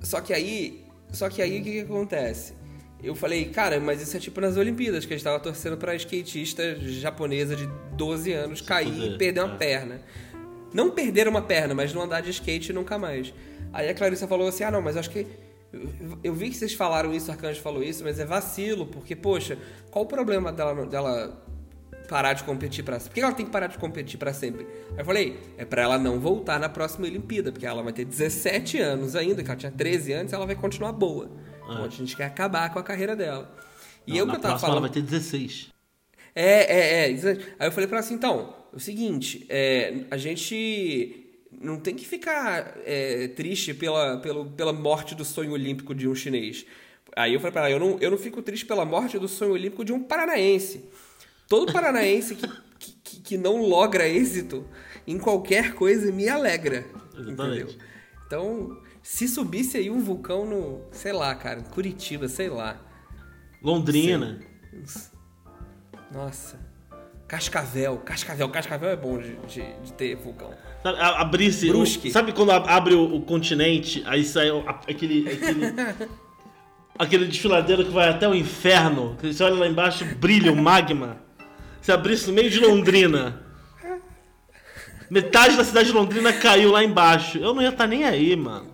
[0.00, 2.54] Só que aí, só que aí o que, que acontece?
[3.04, 5.94] Eu falei, cara, mas isso é tipo nas Olimpíadas, que a gente tava torcendo pra
[5.94, 9.58] skatista japonesa de 12 anos cair e perder uma é.
[9.58, 10.00] perna.
[10.72, 13.32] Não perder uma perna, mas não andar de skate nunca mais.
[13.72, 15.26] Aí a Clarissa falou assim: ah, não, mas acho que.
[16.22, 19.58] Eu vi que vocês falaram isso, o Arcanjo falou isso, mas é vacilo, porque, poxa,
[19.90, 21.44] qual o problema dela, dela
[22.08, 23.10] parar de competir para sempre?
[23.10, 24.66] Por que ela tem que parar de competir para sempre?
[24.92, 28.04] Aí eu falei: é para ela não voltar na próxima Olimpíada, porque ela vai ter
[28.04, 31.30] 17 anos ainda, que ela tinha 13 anos, ela vai continuar boa.
[31.68, 31.72] É.
[31.72, 33.54] Então a gente quer acabar com a carreira dela.
[34.06, 34.78] E não, eu que eu tava falando.
[34.78, 35.68] Ela vai ter 16.
[36.34, 37.14] É, é, é.
[37.58, 41.24] Aí eu falei pra ela assim: então, é o seguinte, é, a gente
[41.60, 46.14] não tem que ficar é, triste pela, pela, pela morte do sonho olímpico de um
[46.14, 46.66] chinês.
[47.16, 49.52] Aí eu falei para ela, eu não, eu não fico triste pela morte do sonho
[49.52, 50.84] olímpico de um paranaense.
[51.48, 52.48] Todo paranaense que,
[52.78, 54.66] que, que não logra êxito
[55.06, 56.84] em qualquer coisa me alegra.
[57.16, 57.68] Entendeu?
[58.26, 62.80] Então, se subisse aí um vulcão no, sei lá, cara, Curitiba, sei lá.
[63.62, 64.40] Londrina.
[64.86, 65.02] Sei.
[66.10, 66.58] Nossa.
[67.28, 67.98] Cascavel.
[67.98, 68.48] Cascavel.
[68.48, 70.54] Cascavel é bom de, de, de ter vulcão.
[70.82, 71.68] Sabe, abrisse.
[71.68, 72.10] Brusque.
[72.10, 74.48] Sabe quando abre o, o continente, aí sai
[74.88, 75.30] aquele.
[75.30, 76.08] aquele...
[76.98, 79.18] aquele desfiladeiro que vai até o inferno.
[79.20, 81.18] Que você olha lá embaixo, brilha o magma.
[81.82, 83.42] Se abrisse no meio de Londrina.
[85.10, 87.36] Metade da cidade de Londrina caiu lá embaixo.
[87.36, 88.73] Eu não ia estar tá nem aí, mano.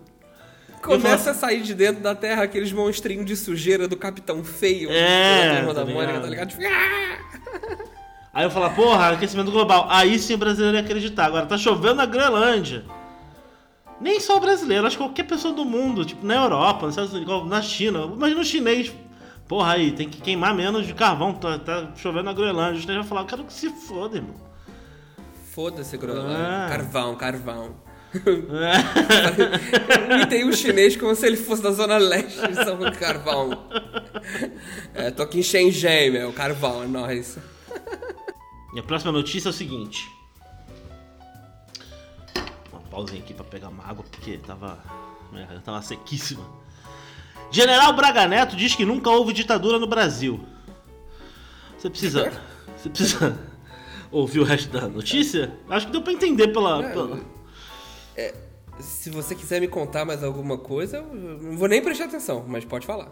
[0.81, 4.89] Começa a sair de dentro da terra aqueles monstrinhos de sujeira do Capitão Feio.
[4.91, 5.63] É.
[5.65, 6.49] Da, da Mônica, tá ligado?
[6.49, 6.63] Tipo,
[8.33, 9.87] Aí eu falo, porra, aquecimento global.
[9.89, 11.25] Aí sim o brasileiro ia acreditar.
[11.25, 12.85] Agora tá chovendo na Groenlândia.
[13.99, 17.13] Nem só o brasileiro, acho que qualquer pessoa do mundo, tipo na Europa, nos Estados
[17.13, 18.05] Unidos, na China.
[18.05, 18.91] Imagina o chinês.
[19.47, 22.79] Porra, aí tem que queimar menos de carvão, tá, tá chovendo na Groenlândia.
[22.79, 24.35] O chinês vai falar, eu quero que se foda, irmão.
[25.51, 26.65] Foda-se, Groenlândia.
[26.65, 26.69] É.
[26.69, 27.75] Carvão, carvão.
[28.13, 30.21] É.
[30.21, 33.69] e tem o chinês como se ele fosse da zona leste de São Carvão.
[34.93, 37.37] É, tô aqui em Shenzhen, meu, carvão, é nóis.
[38.73, 40.09] E a próxima notícia é o seguinte.
[42.71, 44.81] Uma pausinha aqui pra pegar uma água, porque tava.
[45.33, 46.45] É, tava sequíssima.
[47.51, 50.39] General Braga Neto diz que nunca houve ditadura no Brasil.
[51.77, 52.31] Você precisa.
[52.77, 53.37] Você precisa
[54.09, 55.53] ouvir o resto da notícia?
[55.69, 56.81] Acho que deu pra entender pela.
[56.81, 57.19] É, pela...
[58.15, 58.33] É,
[58.79, 62.65] se você quiser me contar mais alguma coisa, eu não vou nem prestar atenção, mas
[62.65, 63.09] pode falar.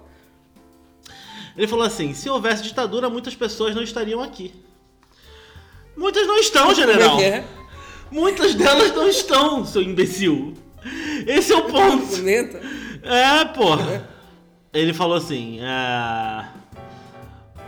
[1.58, 4.54] Ele falou assim: se houvesse ditadura, muitas pessoas não estariam aqui.
[5.96, 7.20] Muitas não estão, general.
[7.20, 7.48] É que é?
[8.12, 10.54] Muitas delas não estão, seu imbecil.
[11.28, 12.06] Esse é o ponto.
[13.04, 14.10] É, porra.
[14.74, 16.46] Ele falou assim: é,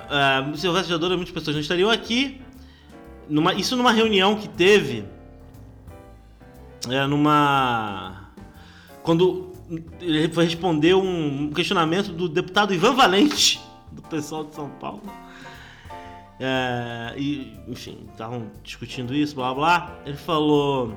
[0.09, 2.41] é, se houvesse jogador, muitas pessoas não estariam aqui.
[3.27, 5.05] Numa, isso numa reunião que teve.
[6.89, 8.31] É, numa.
[9.03, 9.51] Quando
[9.99, 15.01] ele foi responder um questionamento do deputado Ivan Valente, do pessoal de São Paulo.
[16.39, 19.99] É, e, enfim, estavam discutindo isso, blá blá.
[20.05, 20.95] Ele falou: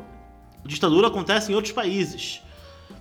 [0.64, 2.40] ditadura acontece em outros países,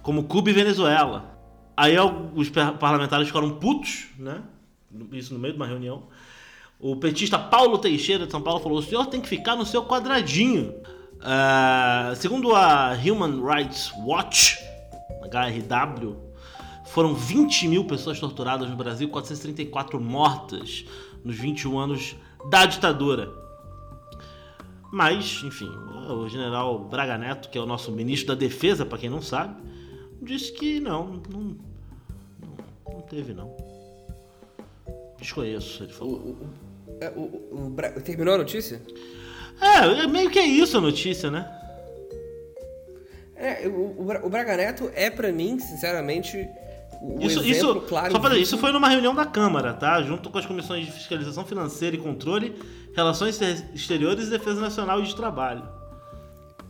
[0.01, 1.31] como Cuba e Venezuela.
[1.75, 1.95] Aí
[2.35, 4.43] os parlamentares ficaram putos, né?
[5.11, 6.03] Isso no meio de uma reunião.
[6.79, 9.83] O petista Paulo Teixeira de São Paulo falou: o senhor tem que ficar no seu
[9.85, 10.75] quadradinho.
[11.25, 14.59] É, segundo a Human Rights Watch,
[15.21, 16.17] HRW,
[16.87, 20.85] foram 20 mil pessoas torturadas no Brasil, 434 mortas
[21.23, 22.15] nos 21 anos
[22.49, 23.31] da ditadura.
[24.91, 25.69] Mas, enfim,
[26.09, 29.55] o general Braga Neto, que é o nosso ministro da Defesa, para quem não sabe,
[30.21, 31.57] disse que não, não,
[32.85, 33.55] não, teve não.
[35.17, 36.37] Desconheço, ele falou.
[37.15, 38.81] O, o, o, o terminou a notícia?
[39.63, 41.49] É, é, meio que é isso a notícia, né?
[43.35, 46.47] É, o, o Braga Neto é para mim, sinceramente,
[47.19, 50.01] isso, isso, claro só para isso foi numa reunião da Câmara, tá?
[50.01, 52.55] Junto com as comissões de fiscalização financeira e controle,
[52.95, 53.41] relações
[53.73, 55.63] exteriores e defesa nacional e de trabalho.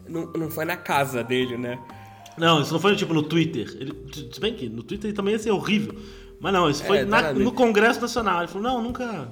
[0.08, 1.80] Não, não foi na casa dele, né?
[2.38, 3.76] Não, isso não foi tipo no Twitter.
[3.80, 3.94] Ele,
[4.32, 5.96] se bem que no Twitter ele também ia ser horrível.
[6.40, 8.40] Mas não, isso foi é, na, no Congresso Nacional.
[8.40, 9.32] Ele falou, não, nunca.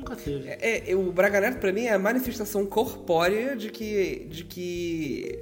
[0.00, 0.48] Nunca teve.
[0.48, 4.26] É, é, o Braga Neto, pra mim, é a manifestação corpórea de que.
[4.30, 5.38] de que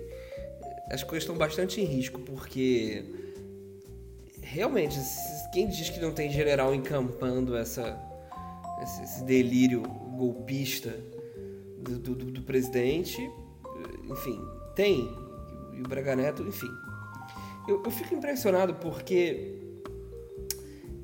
[0.90, 3.05] as coisas estão bastante em risco, porque
[4.42, 4.99] realmente,
[5.53, 7.97] quem diz que não tem general encampando essa,
[8.83, 10.99] esse, delírio golpista
[11.79, 13.31] do, do, do presidente,
[14.11, 14.42] enfim,
[14.75, 15.09] tem.
[15.75, 16.71] E o Braga Neto, enfim.
[17.68, 19.55] Eu, eu fico impressionado porque.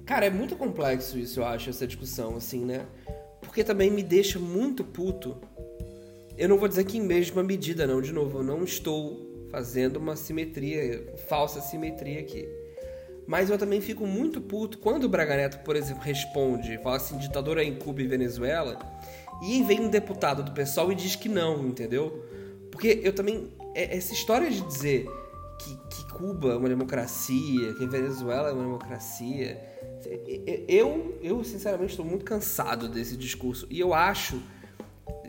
[0.04, 2.86] Cara, é muito complexo isso, eu acho, essa discussão, assim, né?
[3.54, 5.36] Porque também me deixa muito puto.
[6.36, 9.98] Eu não vou dizer que em mesma medida, não, de novo, eu não estou fazendo
[9.98, 12.48] uma simetria, falsa simetria aqui.
[13.28, 17.16] Mas eu também fico muito puto quando o Braga Neto, por exemplo, responde, fala assim,
[17.16, 18.76] ditadura em Cuba e Venezuela,
[19.40, 22.24] e vem um deputado do pessoal e diz que não, entendeu?
[22.72, 23.52] Porque eu também.
[23.72, 25.06] é- Essa história de dizer
[25.58, 29.60] que, que Cuba é uma democracia, que Venezuela é uma democracia.
[30.68, 33.66] Eu, eu, sinceramente, estou muito cansado desse discurso.
[33.70, 34.40] E eu acho,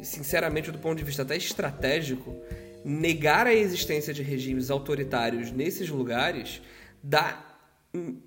[0.01, 2.35] sinceramente, do ponto de vista até estratégico,
[2.83, 6.61] negar a existência de regimes autoritários nesses lugares
[7.01, 7.57] dá,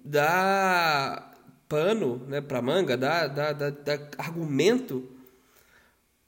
[0.05, 1.33] dá
[1.69, 5.17] pano né, para manga, dá, dá, dá, dá argumento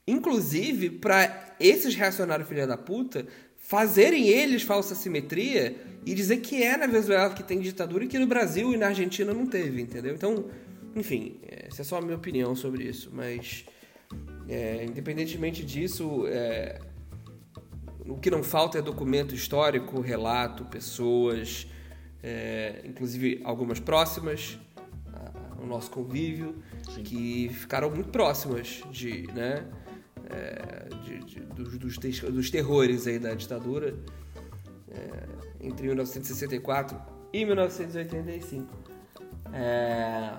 [0.07, 3.25] inclusive para esses reacionários filha da puta
[3.71, 8.19] fazerem eles falsa simetria e dizer que é na Venezuela que tem ditadura e que
[8.19, 10.13] no Brasil e na Argentina não teve, entendeu?
[10.13, 10.49] Então,
[10.93, 13.63] enfim, essa é só a minha opinião sobre isso, mas
[14.49, 16.81] é, independentemente disso, é,
[18.05, 21.65] o que não falta é documento histórico, relato, pessoas,
[22.21, 24.59] é, inclusive algumas próximas
[25.57, 26.61] ao nosso convívio,
[26.93, 27.03] Sim.
[27.03, 29.63] que ficaram muito próximas de, né,
[30.31, 33.95] é, de- de- dos, dos dos terrores aí da ditadura
[34.89, 35.27] é,
[35.65, 36.99] entre 1964
[37.33, 38.67] e 1985.
[39.53, 40.33] É,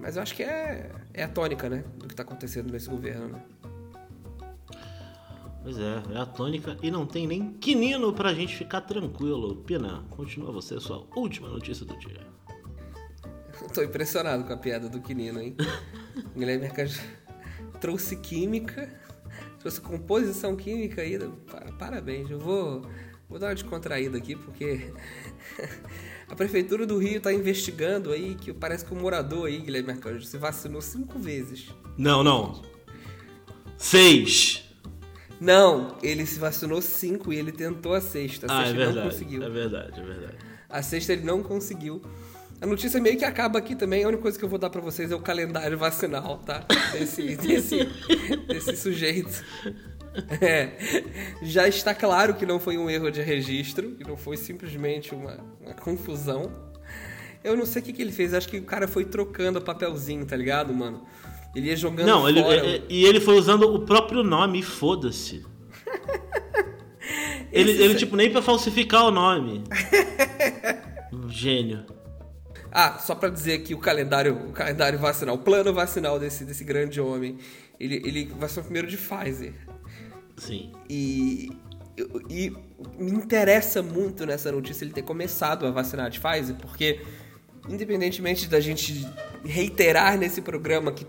[0.00, 3.28] mas eu acho que é, é a tônica, né, do que está acontecendo nesse governo.
[3.28, 3.42] Né?
[5.62, 9.56] Pois é, é a tônica e não tem nem quinino pra gente ficar tranquilo.
[9.56, 12.20] Pina, continua você a sua última notícia do dia.
[13.72, 15.56] Tô impressionado com a piada do Quinino, hein?
[16.36, 17.00] Guilherme Arcanjo
[17.84, 18.88] trouxe química,
[19.60, 21.18] trouxe composição química aí.
[21.50, 22.80] Pa- Parabéns, eu vou,
[23.28, 24.90] vou dar uma descontraída aqui, porque
[26.26, 30.24] a Prefeitura do Rio tá investigando aí que parece que o morador aí, Guilherme Arcanjo,
[30.24, 31.68] se vacinou cinco vezes.
[31.98, 32.62] Não, não.
[33.76, 34.64] Seis.
[35.38, 38.46] Não, ele se vacinou cinco e ele tentou a sexta.
[38.50, 39.10] A Ah, é sexta não verdade.
[39.10, 39.42] conseguiu.
[39.42, 40.36] É verdade, é verdade.
[40.70, 42.00] A sexta ele não conseguiu.
[42.60, 44.04] A notícia meio que acaba aqui também.
[44.04, 46.64] A única coisa que eu vou dar pra vocês é o calendário vacinal, tá?
[46.92, 47.84] Desse, desse,
[48.48, 49.44] desse sujeito.
[50.40, 50.70] É.
[51.42, 55.38] Já está claro que não foi um erro de registro, que não foi simplesmente uma,
[55.60, 56.50] uma confusão.
[57.42, 60.24] Eu não sei o que, que ele fez, acho que o cara foi trocando papelzinho,
[60.24, 61.04] tá ligado, mano?
[61.54, 62.56] Ele ia jogando Não, ele, fora.
[62.66, 65.44] é- é- e ele foi usando o próprio nome, foda-se.
[67.52, 69.62] Ele, ele, tipo, nem pra falsificar o nome.
[71.28, 71.84] Gênio.
[72.76, 76.64] Ah, só pra dizer aqui o calendário, o calendário vacinal, o plano vacinal desse, desse
[76.64, 77.38] grande homem.
[77.78, 79.54] Ele, ele vacinou primeiro de Pfizer.
[80.36, 80.72] Sim.
[80.90, 81.50] E,
[82.28, 82.52] e
[82.98, 87.00] me interessa muito nessa notícia ele ter começado a vacinar de Pfizer, porque
[87.68, 89.08] independentemente da gente
[89.44, 91.06] reiterar nesse programa que,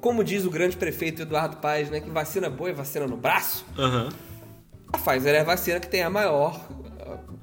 [0.00, 3.64] como diz o grande prefeito Eduardo Paes, né, que vacina boa é vacina no braço,
[3.78, 4.08] Aham.
[4.92, 6.60] a Pfizer é a vacina que tem a maior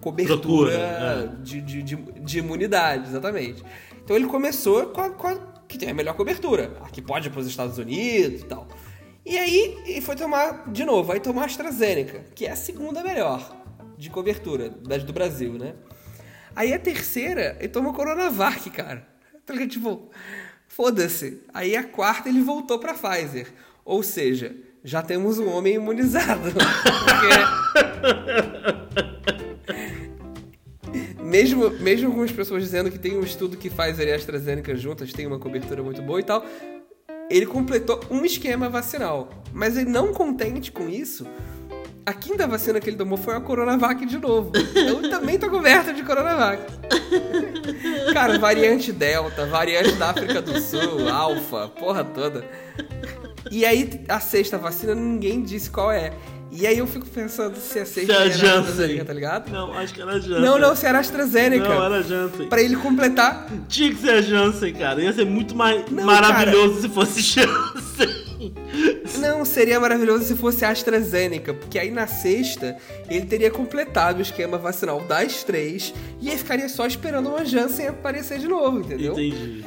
[0.05, 1.29] cobertura Procura, é.
[1.43, 3.63] de, de, de, de imunidade, exatamente.
[4.03, 5.35] Então ele começou com a, com a
[5.67, 8.67] que tem a melhor cobertura, a que pode ir para os Estados Unidos e tal.
[9.25, 13.01] E aí ele foi tomar, de novo, aí tomou a AstraZeneca, que é a segunda
[13.01, 13.55] melhor
[13.97, 15.73] de cobertura das do Brasil, né?
[16.55, 19.07] Aí a terceira, ele tomou Coronavac, cara.
[19.43, 20.07] Então, tipo,
[20.67, 21.41] foda-se.
[21.51, 23.47] Aí a quarta ele voltou pra Pfizer.
[23.83, 26.51] Ou seja, já temos um homem imunizado.
[27.05, 28.35] Porque-
[31.25, 35.11] mesmo, mesmo com as pessoas dizendo que tem um estudo que Pfizer e AstraZeneca juntas
[35.11, 36.45] tem uma cobertura muito boa e tal,
[37.29, 39.29] ele completou um esquema vacinal.
[39.51, 41.25] Mas ele não contente com isso,
[42.05, 44.51] a quinta vacina que ele tomou foi a Coronavac de novo.
[44.75, 46.61] Ele também tá coberto de Coronavac.
[48.13, 52.45] Cara, variante Delta, variante da África do Sul, Alfa, porra toda.
[53.49, 56.13] E aí, a sexta vacina, ninguém disse qual é.
[56.57, 59.03] E aí eu fico pensando se a Se sexta é Janssen.
[59.03, 59.51] Tá ligado?
[59.51, 60.41] Não, acho que era Janssen.
[60.41, 61.67] Não, não, se era AstraZeneca.
[61.67, 62.47] Não, era Janssen.
[62.47, 63.47] Pra ele completar.
[63.67, 65.01] Tinha que ser a Janssen, cara.
[65.01, 68.25] Ia ser muito mais Não, maravilhoso se fosse Janssen.
[69.19, 72.77] Não, seria maravilhoso se fosse a AstraZeneca, porque aí na sexta
[73.09, 77.87] ele teria completado o esquema vacinal das três e aí ficaria só esperando uma Janssen
[77.87, 79.13] aparecer de novo, entendeu?
[79.13, 79.65] Entendi.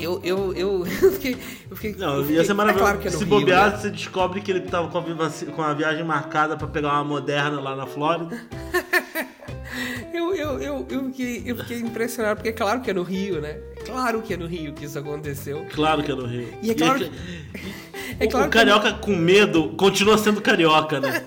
[0.00, 1.36] Eu, eu, eu, eu fiquei.
[1.70, 2.84] Eu fiquei Não, eu ia fiquei- ser maravilhoso.
[2.84, 3.76] É claro que é no se Rio, bobear, né?
[3.78, 7.60] você descobre que ele tava com a, com a viagem marcada pra pegar uma moderna
[7.60, 8.38] lá na Flórida.
[10.12, 13.40] Eu, eu, eu, eu, fiquei, eu fiquei impressionado, porque é claro que é no Rio,
[13.40, 13.58] né?
[13.84, 15.64] Claro que é no Rio que isso aconteceu.
[15.72, 16.48] Claro que é no Rio.
[16.62, 17.10] E é claro É
[18.20, 21.22] O- claro o que- carioca com medo continua sendo carioca, né?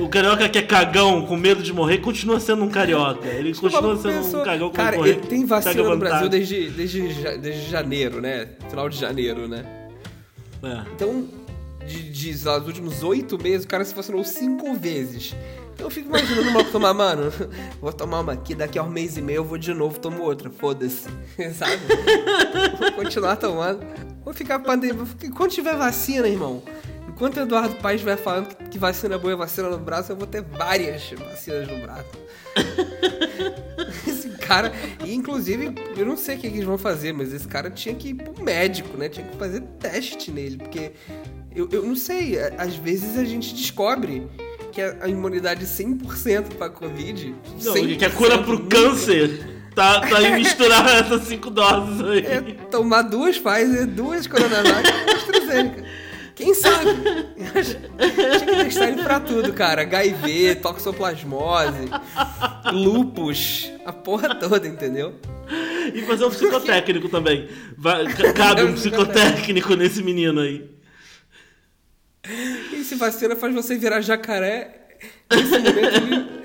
[0.00, 3.26] o carioca que é cagão, com medo de morrer, continua sendo um carioca.
[3.28, 5.10] Ele O continua sendo pensou- um cagão com Cara, morrer.
[5.10, 7.02] ele tem vacina no Brasil desde, desde,
[7.38, 8.48] desde janeiro, né?
[8.68, 9.64] Final de janeiro, né?
[10.62, 10.82] É.
[10.94, 11.26] Então,
[11.86, 15.34] de, de lá, últimos oito meses, o cara se vacinou cinco vezes.
[15.78, 17.32] Eu fico imaginando maluco tomar, mano,
[17.80, 20.22] vou tomar uma aqui, daqui a um mês e meio eu vou de novo, tomo
[20.22, 21.08] outra, foda-se,
[21.54, 21.80] sabe?
[22.78, 23.86] vou continuar tomando.
[24.24, 25.06] Vou ficar pandemia.
[25.34, 26.62] Quando tiver vacina, irmão,
[27.08, 30.42] enquanto Eduardo Paes vai falando que, vacina boa é vacina no braço, eu vou ter
[30.42, 32.10] várias vacinas no braço.
[34.06, 34.72] Esse cara,
[35.04, 38.08] e inclusive, eu não sei o que, eles vão fazer, mas esse cara tinha que
[38.08, 39.08] ir pro médico, né?
[39.08, 40.92] Tinha que fazer teste nele, porque
[41.54, 44.26] eu, eu não sei, às vezes a gente descobre
[44.78, 47.34] que a, a imunidade 100% pra Covid.
[47.64, 52.00] Não, 100% que a cura pro nunca- câncer tá, tá em misturar essas cinco doses
[52.06, 52.18] aí.
[52.24, 55.84] É tomar duas Pfizer, duas Coronavac e AstraZeneca.
[56.36, 56.90] Quem sabe?
[57.34, 59.82] Tinha que testar ele pra tudo, cara.
[59.82, 61.88] HIV, toxoplasmose,
[62.72, 65.14] lupus, a porra toda, entendeu?
[65.92, 67.48] E fazer um psicotécnico também.
[67.76, 70.70] Vai- ca- cabe um psicotécnico nesse menino aí.
[72.72, 74.96] E se vacina faz você virar jacaré,
[75.30, 76.38] nesse momento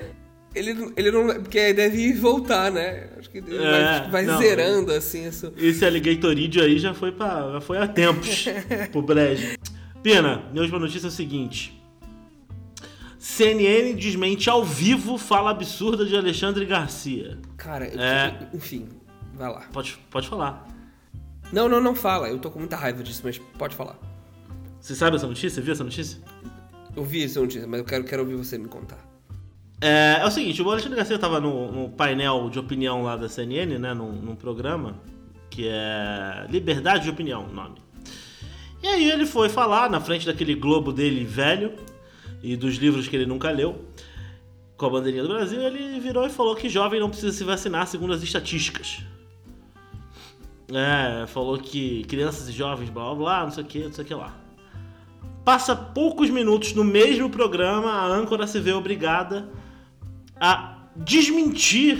[0.54, 1.26] ele, ele, ele não.
[1.42, 3.08] Porque deve ir voltar, né?
[3.18, 4.38] Acho que ele vai, É, vai não.
[4.38, 5.52] zerando assim isso.
[5.56, 8.46] Esse alligatorídeo aí já foi, pra, já foi há tempos
[8.92, 9.56] pro brejo.
[10.02, 11.80] Pena, minha última notícia é o seguinte.
[13.18, 17.38] CNN desmente ao vivo fala absurda de Alexandre Garcia.
[17.56, 18.34] Cara, É.
[18.54, 18.88] enfim,
[19.34, 19.62] vai lá.
[19.72, 20.66] Pode, pode falar.
[21.52, 22.28] Não, não, não fala.
[22.28, 23.98] Eu tô com muita raiva disso, mas pode falar.
[24.84, 25.62] Você sabe essa notícia?
[25.62, 26.20] Viu essa notícia?
[26.94, 28.98] Eu vi essa notícia, mas eu quero, quero ouvir você me contar.
[29.80, 33.26] É, é o seguinte, o Alexandre Garcia estava no, no painel de opinião lá da
[33.26, 35.00] CNN, né, num, num programa
[35.48, 37.76] que é Liberdade de Opinião, o nome.
[38.82, 41.72] E aí ele foi falar na frente daquele globo dele velho
[42.42, 43.86] e dos livros que ele nunca leu,
[44.76, 47.86] com a bandeirinha do Brasil, ele virou e falou que jovem não precisa se vacinar
[47.86, 49.00] segundo as estatísticas.
[50.68, 54.04] É, falou que crianças e jovens, blá blá blá, não sei o que, não sei
[54.04, 54.43] o que lá.
[55.44, 59.48] Passa poucos minutos no mesmo programa, a âncora se vê obrigada
[60.40, 61.98] a desmentir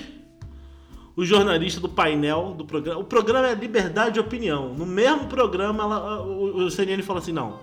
[1.17, 3.01] o jornalista do painel do programa.
[3.01, 4.73] O programa é Liberdade de Opinião.
[4.75, 7.61] No mesmo programa, ela- o, o CNN fala assim: não,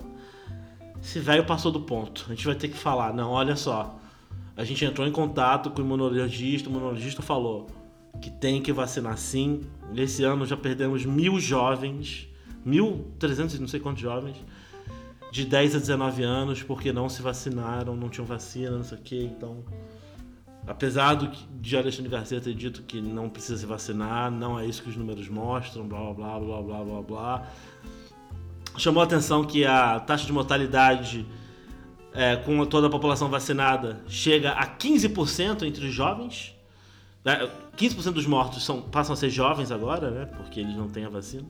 [1.02, 2.26] esse velho passou do ponto.
[2.28, 3.14] A gente vai ter que falar.
[3.14, 4.00] Não, olha só.
[4.56, 7.68] A gente entrou em contato com o imunologista, o imunologista falou
[8.22, 9.62] que tem que vacinar sim.
[9.96, 12.28] Esse ano já perdemos mil jovens,
[12.64, 14.36] mil trezentos não sei quantos jovens,
[15.32, 19.02] de 10 a 19 anos, porque não se vacinaram, não tinham vacina, não sei o
[19.02, 19.64] que, então.
[20.68, 24.84] Apesar do de Alexandre Garcia ter dito que não precisa se vacinar, não é isso
[24.84, 27.48] que os números mostram, blá blá blá blá blá blá.
[28.78, 31.26] Chamou a atenção que a taxa de mortalidade
[32.14, 36.56] é, com toda a população vacinada chega a 15% entre os jovens.
[37.24, 40.26] É, 15% dos mortos são, passam a ser jovens agora, né?
[40.26, 41.46] Porque eles não têm a vacina.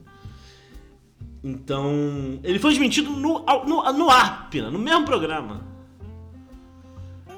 [1.43, 5.65] Então, ele foi desmentido no, no, no no mesmo programa.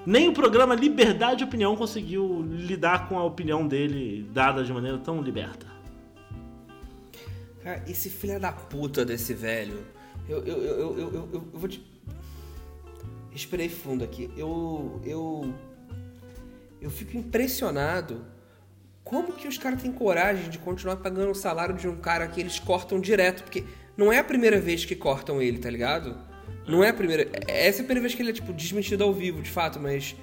[0.05, 4.97] Nem o programa Liberdade de Opinião conseguiu lidar com a opinião dele dada de maneira
[4.97, 5.65] tão liberta.
[7.63, 9.85] Cara, esse filho da puta desse velho.
[10.27, 11.81] Eu, eu, eu, eu, eu, eu- eu vou te.
[13.31, 14.29] Respirei fundo aqui.
[14.35, 14.99] Eu.
[15.05, 15.53] Eu.
[16.81, 18.25] Eu fico impressionado
[19.05, 22.41] como que os caras têm coragem de continuar pagando o salário de um cara que
[22.41, 23.43] eles cortam direto.
[23.43, 23.63] Porque
[23.95, 26.17] não é a primeira vez que cortam ele, tá ligado?
[26.67, 27.29] Não é a primeira.
[27.47, 30.15] Essa é a primeira vez que ele é, tipo, desmentido ao vivo, de fato, mas.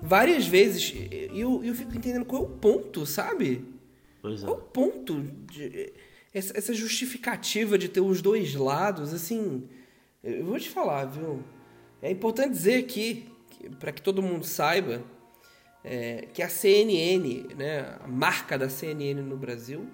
[0.00, 0.92] Várias vezes.
[0.94, 3.64] E eu, eu fico entendendo qual é o ponto, sabe?
[4.20, 4.46] Pois é.
[4.46, 5.92] Qual o ponto de
[6.32, 9.68] essa, essa justificativa de ter os dois lados, assim,
[10.22, 11.42] eu vou te falar, viu?
[12.00, 13.26] É importante dizer aqui,
[13.80, 15.02] para que todo mundo saiba,
[15.82, 19.86] é, que a CNN, né, a marca da CNN no Brasil,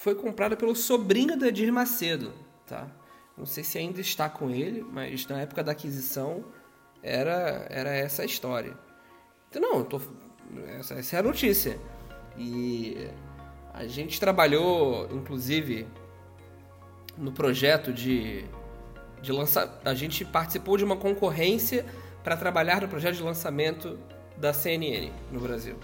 [0.00, 2.32] foi comprada pelo sobrinho da Edir Macedo,
[2.66, 2.88] tá?
[3.36, 6.42] Não sei se ainda está com ele, mas na época da aquisição
[7.02, 8.74] era, era essa a história.
[9.48, 10.00] Então, não, tô,
[10.78, 11.78] essa, essa é a notícia.
[12.34, 13.10] E
[13.74, 15.86] a gente trabalhou, inclusive,
[17.18, 18.46] no projeto de,
[19.20, 19.82] de lançar.
[19.84, 21.84] A gente participou de uma concorrência
[22.24, 23.98] para trabalhar no projeto de lançamento
[24.34, 25.76] da CNN no Brasil.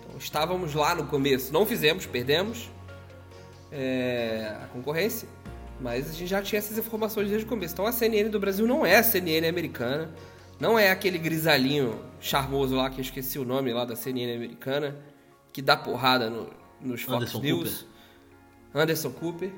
[0.00, 1.50] Então, estávamos lá no começo.
[1.50, 2.73] Não fizemos, perdemos
[3.74, 5.28] é, a concorrência,
[5.80, 7.74] mas a gente já tinha essas informações desde o começo.
[7.74, 10.10] Então, a CNN do Brasil não é a CNN americana.
[10.60, 14.96] Não é aquele grisalhinho charmoso lá que eu esqueci o nome lá da CNN americana,
[15.52, 16.48] que dá porrada no,
[16.80, 17.86] nos Fox Anderson News.
[18.72, 19.52] Anderson Cooper.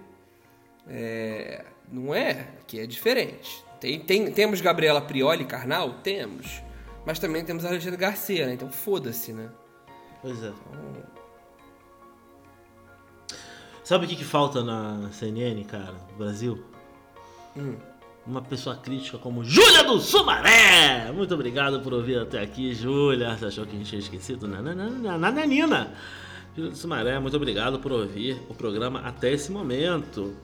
[0.88, 3.62] É, não é, que é diferente.
[3.78, 5.98] Tem, tem, temos Gabriela Prioli Carnal?
[6.02, 6.62] Temos.
[7.04, 8.54] Mas também temos a Alexandre Garcia, né?
[8.54, 9.50] Então foda-se, né?
[10.22, 10.52] Pois é.
[13.86, 16.60] Sabe o que, que falta na CNN, cara, no Brasil?
[17.56, 17.76] Hum.
[18.26, 21.12] Uma pessoa crítica como Júlia do Sumaré!
[21.12, 23.36] Muito obrigado por ouvir até aqui, Júlia.
[23.36, 24.48] Você achou que a gente tinha esquecido?
[24.48, 25.94] Nananina!
[26.56, 30.34] Júlia do Sumaré, muito obrigado por ouvir o programa até esse momento.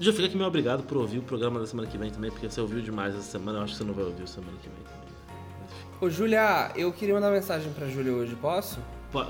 [0.00, 2.48] Já fica aqui meu obrigado por ouvir o programa da semana que vem também, porque
[2.48, 4.70] você ouviu demais essa semana, eu acho que você não vai ouvir o semana que
[4.70, 5.14] vem também.
[6.00, 8.80] Ô, Júlia, eu queria mandar mensagem pra Júlia hoje, posso?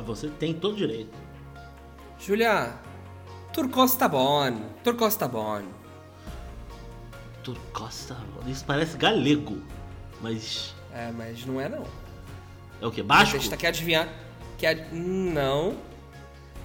[0.07, 1.34] Você tem todo direito.
[2.25, 2.75] Júlia,
[3.53, 4.51] Turcos tá bom.
[4.83, 5.63] Turcos tá bom.
[7.43, 8.17] Turcosta,
[8.47, 9.61] isso parece galego,
[10.23, 11.85] mas É, mas não é não.
[12.81, 13.03] é o que?
[13.03, 13.39] Basco?
[13.39, 14.09] Você tá quer adivinhar?
[14.57, 14.89] Quer...
[14.93, 15.77] Não.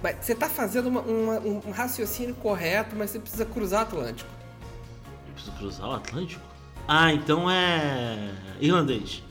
[0.01, 4.29] Mas você tá fazendo uma- uma- um raciocínio correto, mas você precisa cruzar Atlântico.
[5.27, 6.41] Eu preciso cruzar o Atlântico?
[6.87, 9.21] Ah, então é irlandês.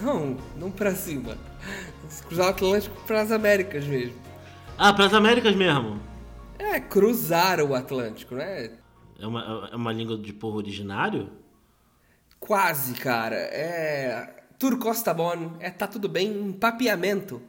[0.00, 1.36] Não, não pra cima.
[2.26, 4.18] Cruzar o Atlântico pras Américas mesmo.
[4.82, 6.00] Ah, para as Américas mesmo.
[6.58, 8.78] É, cruzar o Atlântico, né?
[9.18, 11.28] É uma, é uma língua de povo originário?
[12.38, 13.36] Quase, cara.
[13.36, 14.42] É.
[14.58, 15.58] Turcos bom.
[15.60, 17.42] É tá tudo bem em papiamento.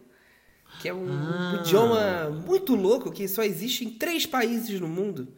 [0.82, 1.62] Que é um Ah.
[1.62, 5.30] idioma muito louco que só existe em três países no mundo: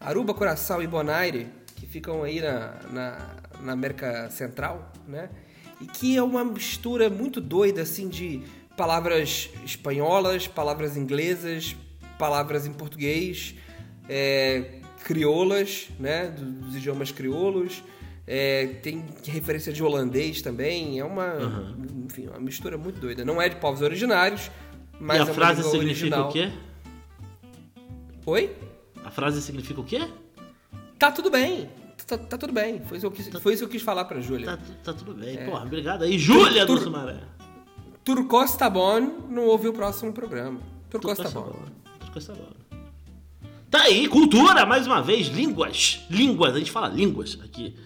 [0.00, 5.30] Aruba, Curaçao e Bonaire, que ficam aí na, na, na América Central, né?
[5.80, 8.42] E que é uma mistura muito doida, assim, de
[8.76, 11.76] palavras espanholas, palavras inglesas,
[12.18, 13.54] palavras em português,
[14.08, 16.28] é, crioulas, né?
[16.28, 17.82] do- Dos idiomas crioulos.
[18.26, 20.98] É, tem referência de holandês também.
[21.00, 21.74] É uma,
[22.06, 23.24] enfim, uma mistura muito doida.
[23.24, 24.50] Não é de povos originários,
[25.00, 26.28] mas e a é frase significa original.
[26.28, 26.50] o quê?
[28.26, 28.56] Oi?
[29.04, 30.06] A frase significa o quê?
[30.98, 31.68] Tá tudo bem.
[32.06, 32.80] Tá, tá tudo bem.
[32.86, 34.46] Foi isso, que eu quis, foi isso que eu quis falar pra Júlia.
[34.56, 35.36] Tá, tá tudo bem.
[35.36, 35.44] É.
[35.46, 36.18] Porra, obrigado aí.
[36.18, 37.18] Júlia do Sumaré.
[38.10, 40.60] Turcos tá bom, não ouvi o próximo programa.
[40.90, 41.52] Turcos tá bom.
[41.52, 42.52] Bom.
[43.70, 46.04] Tá aí, cultura, mais uma vez, línguas.
[46.10, 47.76] Línguas, a gente fala línguas aqui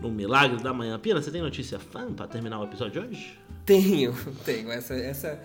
[0.00, 0.98] no Milagre da Manhã.
[0.98, 3.38] Pina, você tem notícia fã pra terminar o episódio de hoje?
[3.64, 4.12] Tenho,
[4.44, 4.72] tenho.
[4.72, 5.40] Essa, essa,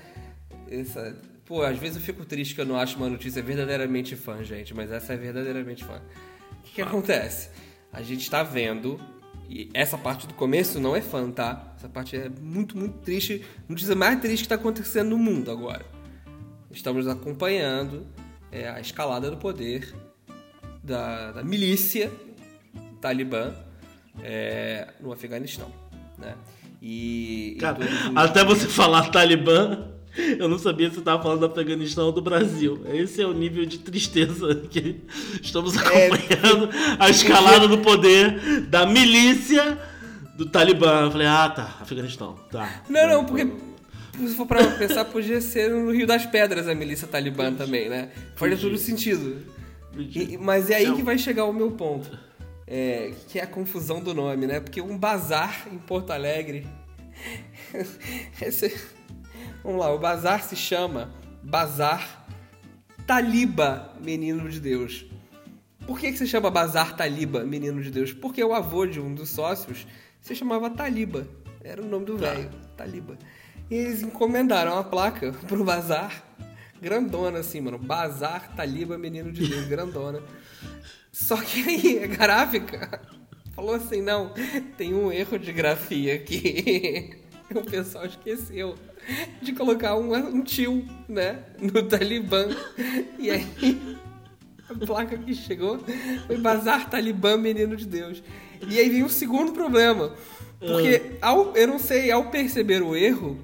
[0.72, 1.16] essa.
[1.46, 4.74] Pô, às vezes eu fico triste que eu não acho uma notícia verdadeiramente fã, gente,
[4.74, 6.02] mas essa é verdadeiramente fã.
[6.62, 7.52] O que, que acontece?
[7.94, 9.00] A gente tá vendo,
[9.50, 11.74] e essa parte do começo não é fã, tá?
[11.78, 13.46] Essa parte é muito, muito triste.
[13.68, 15.86] Notícia mais triste que tá acontecendo no mundo agora.
[16.72, 18.06] Estamos acompanhando
[18.52, 19.93] é, a escalada do poder
[20.84, 22.12] da, da milícia
[23.00, 23.54] talibã
[24.24, 25.72] é, no Afeganistão,
[26.18, 26.36] né?
[26.82, 27.80] E, Cara,
[28.16, 29.88] até você falar Talibã,
[30.39, 32.82] eu não sabia se você tava falando do Afeganistão ou do Brasil.
[32.93, 35.01] Esse é o nível de tristeza que
[35.41, 39.78] estamos É, acompanhando a escalada do poder da milícia
[40.38, 41.01] do Talibã.
[41.05, 42.84] Eu falei, ah, tá, Afeganistão, tá.
[42.89, 43.47] Não, não, porque
[44.18, 48.09] se for pra pensar, podia ser no Rio das Pedras a milícia talibã também, né?
[48.36, 49.38] Faria todo sentido.
[49.97, 52.18] E- mas é aí que vai chegar o meu ponto.
[52.68, 54.59] É, que é a confusão do nome, né?
[54.59, 56.66] Porque um bazar em Porto Alegre.
[58.41, 58.74] Esse-
[59.66, 61.11] Vamos lá, o bazar se chama
[61.41, 62.28] Bazar
[63.07, 65.07] Taliba, Menino de Deus.
[65.88, 68.13] Por que, que se chama Bazar Taliba, Menino de Deus?
[68.13, 69.88] Porque o avô de um dos sócios
[70.22, 71.28] se chamava Taliba.
[71.63, 73.18] Era o nome do velho, Taliba.
[73.68, 76.24] E eles encomendaram uma placa pro bazar,
[76.80, 77.80] grandona assim, mano.
[77.80, 80.22] Bazar Taliba, Menino de Deus, grandona.
[81.11, 83.01] Só que aí a gráfica
[83.55, 84.32] falou assim: não,
[84.78, 87.22] tem um erro de grafia aqui.
[87.53, 88.76] O pessoal esqueceu
[89.41, 92.47] de colocar um, um tio, né, no Talibã.
[93.20, 93.45] E aí
[94.70, 95.80] a placa que chegou
[96.26, 98.24] foi Bazar Talibã Menino de Deus.
[98.68, 100.14] E aí vem um segundo problema.
[100.60, 103.38] Porque, ao, eu não sei, ao perceber o erro,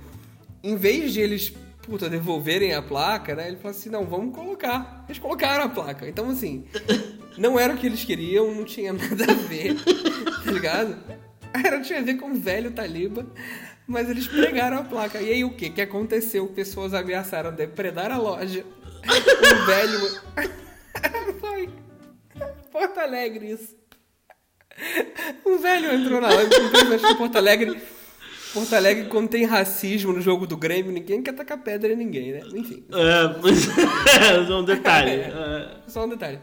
[0.64, 1.54] em vez de eles,
[1.84, 3.48] puta, devolverem a placa, né?
[3.48, 5.06] Ele falou assim, não, vamos colocar.
[5.08, 6.08] Eles colocaram a placa.
[6.08, 6.66] Então, assim,
[7.38, 9.76] não era o que eles queriam, não tinha nada a ver,
[10.44, 10.98] tá ligado?
[11.54, 13.28] Era, tinha a ver com o velho Taliba,
[13.88, 15.22] mas eles pregaram a placa.
[15.22, 16.48] E aí o que que aconteceu?
[16.48, 18.66] Pessoas ameaçaram depredar a loja.
[19.04, 20.22] O velho...
[21.40, 21.70] Foi
[22.72, 23.76] Porto Alegre isso.
[25.46, 27.82] Um velho entrou na loja, que Porto Alegre...
[28.54, 32.34] Porto Alegre, quando tem racismo no jogo do Grêmio, ninguém quer tacar pedra em ninguém,
[32.34, 32.42] né?
[32.54, 33.60] Enfim, É, mas
[34.46, 35.12] só um detalhe.
[35.12, 36.40] É, só um detalhe.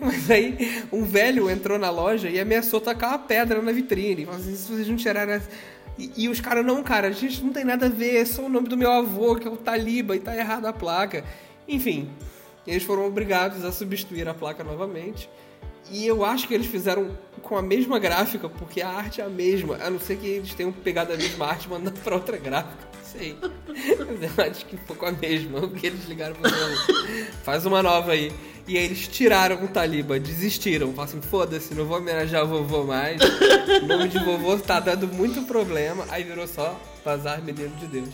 [0.00, 4.24] Mas aí, um velho entrou na loja e ameaçou tacar uma pedra na vitrine.
[4.24, 5.38] Falou assim, se vocês não tirarem...
[5.98, 8.24] essa-" E, e os caras, não, cara, a gente não tem nada a ver, é
[8.24, 11.24] só o nome do meu avô, que é o Taliba, e tá errado a placa.
[11.68, 12.10] Enfim,
[12.66, 15.28] Eles foram obrigados a substituir a placa novamente.
[15.90, 19.28] E eu acho que eles fizeram com a mesma gráfica, porque a arte é a
[19.28, 19.76] mesma.
[19.76, 22.88] A não ser que eles tenham pegado a mesma arte e mandado pra outra gráfica.
[22.96, 23.36] Não sei.
[23.66, 25.60] Mas eu acho que foi com a mesma.
[25.60, 26.50] Porque eles ligaram pra.
[27.42, 28.32] Faz uma nova aí.
[28.68, 30.92] E aí eles tiraram o Taliba, desistiram.
[30.92, 33.20] Falaram assim, foda-se, não vou homenagear o vovô mais.
[33.82, 36.04] O nome de vovô tá dando muito problema.
[36.08, 38.08] Aí virou só Bazar Menino de Deus.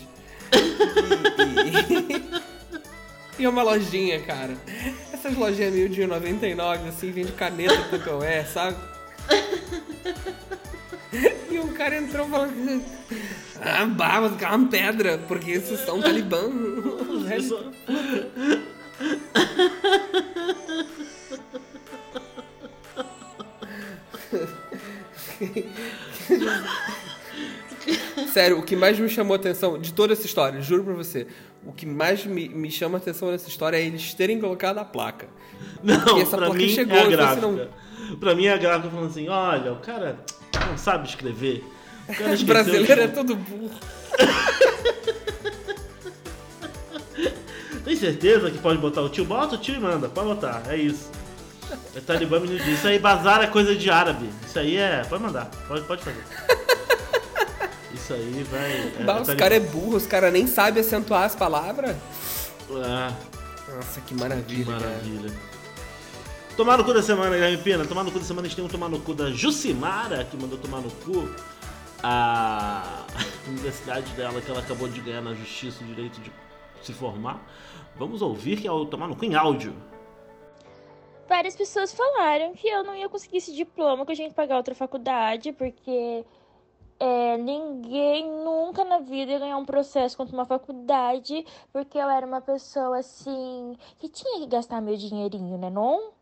[0.55, 2.46] E, e-
[3.39, 4.57] e é uma lojinha, cara.
[5.13, 8.77] Essas lojinhas meio de 99, assim, vende caneta do PPOE, sabe?
[11.49, 12.85] E um cara entrou falando.
[13.59, 16.43] Ah, barba, que é uma pedra, porque esses são talibã.
[28.33, 31.27] Sério, o que mais me chamou a atenção de toda essa história, juro pra você,
[31.65, 34.85] o que mais me, me chama a atenção nessa história é eles terem colocado a
[34.85, 35.29] placa.
[35.83, 37.71] Não, Porque essa pra placa mim chegou, é a assim, gráfica.
[38.21, 40.19] Pra mim é a gráfica falando assim, olha, o cara
[40.69, 41.65] não sabe escrever.
[42.09, 43.71] O cara esqueceu brasileiro é todo burro.
[47.85, 49.25] Tem certeza que pode botar o tio?
[49.25, 51.09] Bota o tio e manda, pode botar, é isso.
[51.95, 54.29] É Talibã menino diz, isso aí bazar é coisa de árabe.
[54.47, 55.03] Isso aí é.
[55.09, 56.66] Pode mandar, pode, pode fazer.
[58.07, 58.73] Isso aí vai.
[58.73, 59.37] É, os Talibã.
[59.37, 61.97] caras é burro, os caras nem sabem acentuar as palavras.
[62.71, 63.13] Ah,
[63.75, 64.65] Nossa, que que maravilha.
[64.65, 64.87] cara.
[64.87, 65.35] maravilha.
[66.57, 67.85] Tomar no cu da semana, Guilherme Pena.
[67.85, 70.37] Tomar no cu da semana, a gente tem um tomar no cu da Jucimara, que
[70.37, 71.29] mandou tomar no cu
[72.01, 73.05] a
[73.49, 76.31] universidade dela, que ela acabou de ganhar na justiça o direito de
[76.83, 77.45] se formar.
[77.97, 79.75] Vamos ouvir que é o tomar no cu em áudio.
[81.29, 84.59] Várias pessoas falaram que eu não ia conseguir esse diploma, que eu tinha que pagar
[84.59, 86.25] outra faculdade, porque
[86.99, 92.27] é, ninguém nunca na vida ia ganhar um processo contra uma faculdade, porque eu era
[92.27, 95.71] uma pessoa assim que tinha que gastar meu dinheirinho, né?
[95.71, 96.17] Não?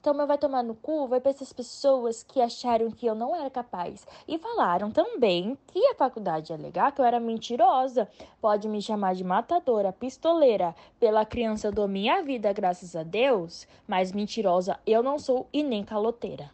[0.00, 3.34] Então, meu vai tomar no cu vai pra essas pessoas que acharam que eu não
[3.34, 4.06] era capaz.
[4.26, 8.08] E falaram também que a faculdade ia alegar que eu era mentirosa.
[8.40, 10.74] Pode me chamar de matadora, pistoleira.
[10.98, 13.66] Pela criança dou minha vida, graças a Deus.
[13.86, 16.50] Mas mentirosa eu não sou e nem caloteira.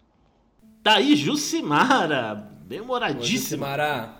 [0.83, 2.58] Tá aí, Jucimara.
[2.69, 3.27] Demoradíssima.
[3.27, 4.15] Jucimara.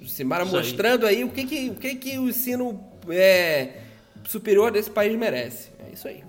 [0.00, 0.62] Jucimara Isso aí.
[0.62, 3.82] mostrando aí o que, que, o, que, que o ensino é,
[4.24, 5.70] superior desse país merece.
[5.78, 6.24] É isso aí.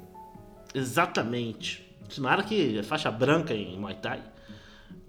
[0.74, 1.84] Exatamente.
[2.08, 4.22] Jucimara que é faixa branca em Muay Thai.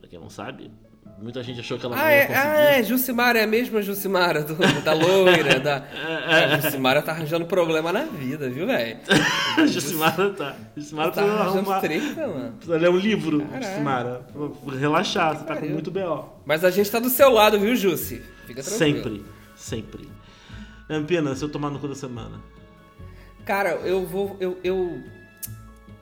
[0.00, 0.70] Pra quem não sabe,
[1.18, 2.46] muita gente achou que ela não Ah, ia é, conseguir.
[2.46, 5.58] ah, é, Jucimara é a mesma Jucimara do- da loira.
[5.60, 5.84] da...
[6.26, 8.98] A Jucimara tá arranjando problema na vida, viu, velho?
[9.68, 10.56] Jucimara tá.
[10.76, 11.80] Jucimara Tá precisa arranjando arrumar.
[11.80, 12.52] treta, mano.
[12.52, 13.64] Precisa ler um livro, Caralho.
[13.64, 14.26] Jucimara.
[14.78, 16.24] Relaxar, você tá com muito B.O.
[16.44, 18.22] Mas a gente tá do seu lado, viu, Jussi?
[18.46, 18.96] Fica tranquilo.
[19.02, 19.24] Sempre,
[19.56, 20.08] sempre.
[20.88, 22.40] Ampina, se eu tomar no cu da semana.
[23.44, 24.36] Cara, eu vou.
[24.38, 25.00] Eu, eu,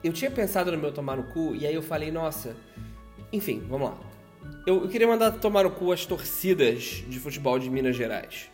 [0.03, 2.55] eu tinha pensado no meu tomar no cu, e aí eu falei, nossa.
[3.33, 3.97] Enfim, vamos lá.
[4.65, 8.49] Eu, eu queria mandar tomar no cu as torcidas de futebol de Minas Gerais.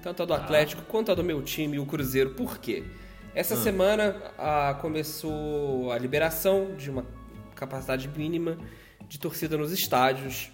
[0.00, 2.30] Tanto a do Atlético quanto a do meu time, o Cruzeiro.
[2.30, 2.84] Por quê?
[3.34, 7.04] Essa semana ah, começou a liberação de uma
[7.56, 8.56] capacidade mínima
[9.08, 10.52] de torcida nos estádios.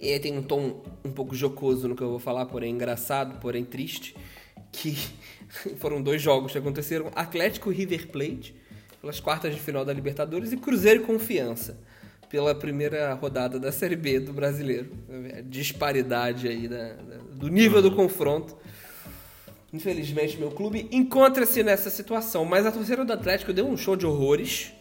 [0.00, 3.64] E tem um tom um pouco jocoso no que eu vou falar, porém engraçado, porém
[3.64, 4.16] triste,
[4.72, 4.96] que
[5.78, 8.52] foram dois jogos que aconteceram, Atlético River Plate,
[9.00, 11.78] pelas quartas de final da Libertadores, e Cruzeiro e Confiança,
[12.30, 14.90] pela primeira rodada da Série B do Brasileiro.
[15.36, 18.56] A disparidade aí da- da- do nível do confronto.
[19.72, 24.04] Infelizmente, meu clube encontra-se nessa situação, mas a torcida do Atlético deu um show de
[24.06, 24.72] horrores,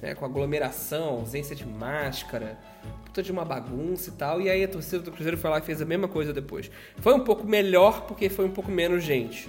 [0.00, 2.56] né, com aglomeração, ausência de máscara,
[3.04, 5.62] puta de uma bagunça e tal, e aí a torcida do Cruzeiro foi lá e
[5.62, 6.70] fez a mesma coisa depois.
[6.98, 9.48] Foi um pouco melhor porque foi um pouco menos gente,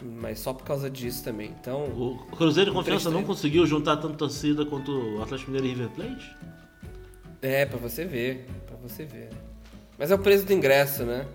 [0.00, 1.52] mas só por causa disso também.
[1.60, 3.26] Então, O Cruzeiro Confiança não 3-3.
[3.26, 6.36] conseguiu juntar tanta torcida quanto o Atlético Mineiro e River Plate?
[7.42, 9.30] É, pra você ver, pra você ver.
[9.98, 11.26] Mas é o preço do ingresso, né?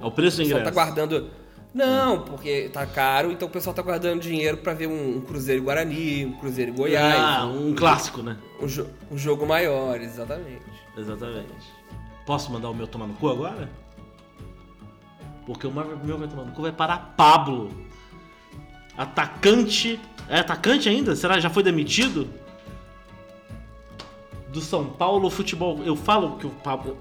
[0.00, 0.64] É o preço do O pessoal ingresso.
[0.64, 1.30] tá guardando.
[1.72, 5.62] Não, porque tá caro, então o pessoal tá guardando dinheiro pra ver um, um Cruzeiro
[5.62, 7.14] Guarani, um Cruzeiro Goiás.
[7.16, 8.36] Ah, um clássico, né?
[8.60, 10.62] Um, jo- um jogo maior, exatamente.
[10.96, 11.52] Exatamente.
[12.26, 13.68] Posso mandar o meu tomar no cu agora?
[15.46, 17.70] Porque o meu vai tomar no cu vai parar Pablo.
[18.96, 20.00] Atacante.
[20.28, 21.14] É atacante ainda?
[21.16, 22.28] Será que já foi demitido?
[24.52, 25.82] Do São Paulo Futebol.
[25.84, 26.96] Eu falo que o Pablo.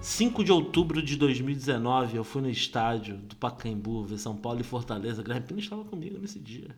[0.00, 4.64] 5 de outubro de 2019, eu fui no estádio do Pacaembu ver São Paulo e
[4.64, 5.22] Fortaleza.
[5.22, 6.68] Guilherme Pina estava comigo nesse dia.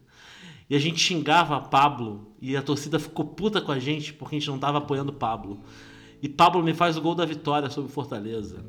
[0.70, 4.38] E a gente xingava Pablo e a torcida ficou puta com a gente porque a
[4.38, 5.60] gente não tava apoiando Pablo.
[6.22, 8.64] E Pablo me faz o gol da vitória sobre Fortaleza.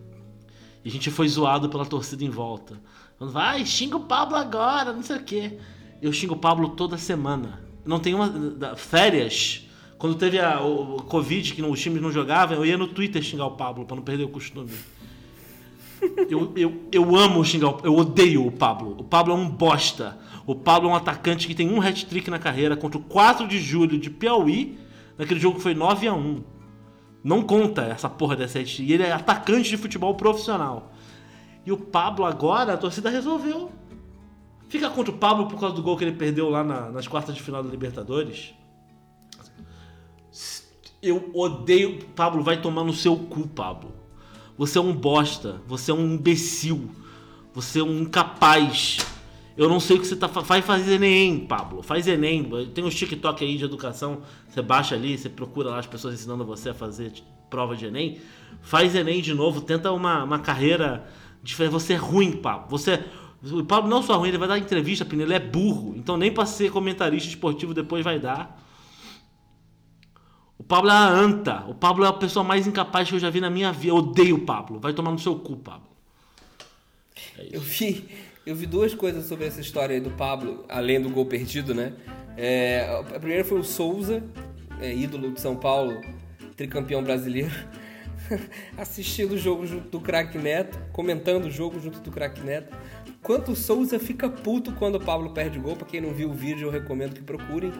[0.83, 2.81] E a gente foi zoado pela torcida em volta.
[3.17, 5.59] Falando, vai, xinga o Pablo agora, não sei o quê.
[6.01, 7.61] eu xingo o Pablo toda semana.
[7.85, 8.75] Não tem uma.
[8.75, 9.67] Férias.
[10.01, 13.21] Quando teve a, o, Covid, que não- os times não jogavam, eu ia no Twitter
[13.21, 14.71] xingar o Pablo pra não perder o costume.
[16.27, 18.95] Eu, eu, eu amo xingar o Eu odeio o Pablo.
[18.99, 20.17] O Pablo é um bosta.
[20.47, 23.59] O Pablo é um atacante que tem um hat-trick na carreira contra o 4 de
[23.59, 24.79] julho de Piauí.
[25.19, 26.43] Naquele jogo que foi 9 a 1
[27.23, 28.89] Não conta essa porra dessa hat-trick.
[28.89, 30.91] E ele é atacante de futebol profissional.
[31.63, 33.71] E o Pablo agora, a torcida resolveu.
[34.67, 37.35] Fica contra o Pablo por causa do gol que ele perdeu lá na- nas quartas
[37.35, 38.55] de final da Libertadores.
[41.01, 41.99] Eu odeio.
[42.15, 43.91] Pablo, vai tomar no seu cu, Pablo.
[44.57, 45.61] Você é um bosta.
[45.67, 46.91] Você é um imbecil.
[47.53, 48.99] Você é um incapaz.
[49.57, 51.81] Eu não sei o que você tá Vai fazer Enem, Pablo.
[51.81, 52.49] Faz Enem.
[52.73, 54.21] Tem uns TikTok aí de educação.
[54.47, 57.11] Você baixa ali, você procura lá as pessoas ensinando você a fazer
[57.49, 58.19] prova de Enem.
[58.61, 59.61] Faz Enem de novo.
[59.61, 61.07] Tenta uma, uma carreira
[61.41, 61.73] diferente.
[61.73, 62.67] Você é ruim, Pablo.
[62.69, 63.03] Você.
[63.51, 65.95] O Pablo não só ruim, ele vai dar entrevista, Pina, ele é burro.
[65.97, 68.60] Então nem pra ser comentarista esportivo depois vai dar.
[70.61, 71.65] O Pablo é a anta.
[71.67, 73.87] O Pablo é a pessoa mais incapaz que eu já vi na minha vida.
[73.87, 74.79] Eu odeio o Pablo.
[74.79, 75.87] Vai tomar no seu cu, Pablo.
[77.51, 78.07] Eu vi,
[78.45, 81.93] eu vi duas coisas sobre essa história aí do Pablo, além do gol perdido, né?
[82.37, 84.23] É, a primeira foi o Souza,
[84.79, 85.99] é, ídolo de São Paulo,
[86.55, 87.49] tricampeão brasileiro,
[88.77, 92.77] assistindo o jogo junto do craque Neto, comentando o jogo junto do craque Neto.
[93.23, 96.33] Quanto o Souza fica puto quando o Pablo perde gol, pra quem não viu o
[96.33, 97.73] vídeo, eu recomendo que procurem.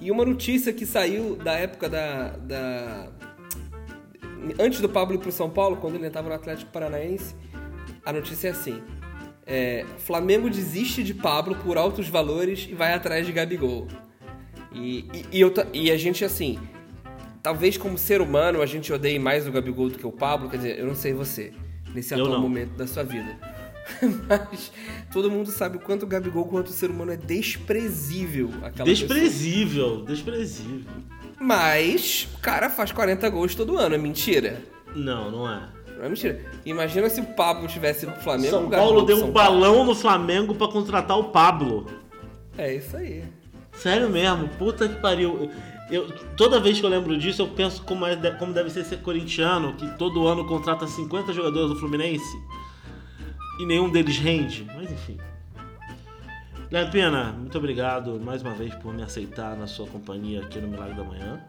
[0.00, 2.30] E uma notícia que saiu da época da.
[2.36, 3.08] da...
[4.58, 7.34] Antes do Pablo ir pro São Paulo, quando ele estava no Atlético Paranaense,
[8.04, 8.82] a notícia é assim:
[9.46, 13.88] é, Flamengo desiste de Pablo por altos valores e vai atrás de Gabigol.
[14.72, 16.58] E, e, e eu e a gente, assim,
[17.42, 20.56] talvez como ser humano a gente odeie mais o Gabigol do que o Pablo, quer
[20.56, 21.52] dizer, eu não sei você,
[21.94, 23.36] nesse atual momento da sua vida.
[24.28, 24.72] Mas
[25.12, 28.48] todo mundo sabe o quanto o Gabigol, quanto ser humano, é desprezível.
[28.62, 28.84] Aquela pessoa.
[28.86, 30.90] Desprezível, desprezível.
[31.40, 34.62] Mas o cara faz 40 gols todo ano, é mentira.
[34.94, 35.68] Não, não é.
[35.96, 36.40] Não é mentira.
[36.64, 38.50] Imagina se o Pablo tivesse no Flamengo.
[38.50, 39.60] São o Paulo deu São um Paulo.
[39.60, 41.86] balão no Flamengo pra contratar o Pablo.
[42.56, 43.24] É isso aí.
[43.72, 45.50] Sério mesmo, puta que pariu.
[45.90, 48.98] Eu, toda vez que eu lembro disso, eu penso como, é, como deve ser ser
[48.98, 52.38] corintiano, que todo ano contrata 50 jogadores do Fluminense
[53.60, 54.66] e nenhum deles rende.
[54.74, 55.18] Mas enfim.
[56.68, 60.68] Guilherme Pena, muito obrigado mais uma vez por me aceitar na sua companhia aqui no
[60.68, 61.40] Milagre da Manhã.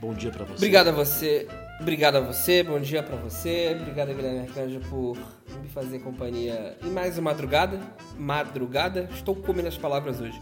[0.00, 0.54] Bom dia pra você.
[0.56, 1.48] Obrigado a você.
[1.80, 3.76] Obrigado a você, bom dia pra você.
[3.80, 5.16] Obrigado, Guilherme Arcanjo, por
[5.60, 7.80] me fazer companhia em mais uma madrugada.
[8.16, 9.08] Madrugada.
[9.14, 10.40] Estou comendo as palavras hoje.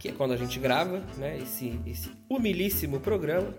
[0.00, 1.38] Que é quando a gente grava, né?
[1.38, 3.54] Esse, esse humilíssimo programa.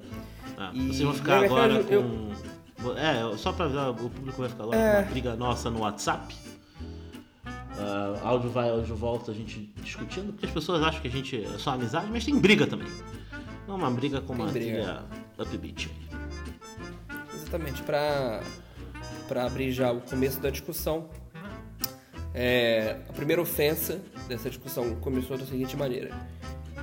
[0.57, 2.91] Ah, E, vocês vão ficar na agora verdade, com.
[2.97, 4.91] É, só pra avisar, o público vai ficar agora É.
[4.95, 6.35] com uma briga nossa no WhatsApp.
[7.77, 11.43] Ah, áudio vai, áudio volta, a gente discutindo, porque as pessoas acham que a gente
[11.43, 12.87] é só amizade, mas tem briga também.
[13.67, 14.77] Não uma briga com uma Tem briga.
[14.83, 15.03] trilha
[15.39, 15.91] upbeat.
[17.33, 18.41] Exatamente, para
[19.27, 21.09] para abrir já o começo da discussão.
[22.33, 26.11] É, a primeira ofensa dessa discussão começou da seguinte maneira.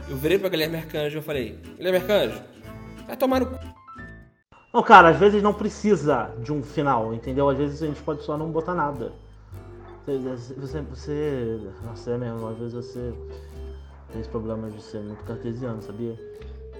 [0.09, 2.40] Eu virei para Guilherme Arcanjo e eu falei: Guilherme Arcanjo,
[3.07, 3.59] vai tomar no cu.
[4.74, 7.49] Não, cara, às vezes não precisa de um final, entendeu?
[7.49, 9.12] Às vezes a gente pode só não botar nada.
[10.05, 13.14] Você, você, você nossa, é mesmo, às vezes você
[14.11, 16.18] tem esse problema de ser muito cartesiano, sabia?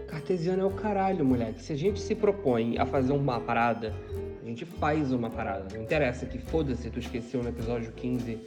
[0.09, 1.63] Cartesiano é o caralho, moleque.
[1.63, 3.95] Se a gente se propõe a fazer uma parada,
[4.43, 5.73] a gente faz uma parada.
[5.73, 8.39] Não interessa que foda-se, tu esqueceu no episódio 15.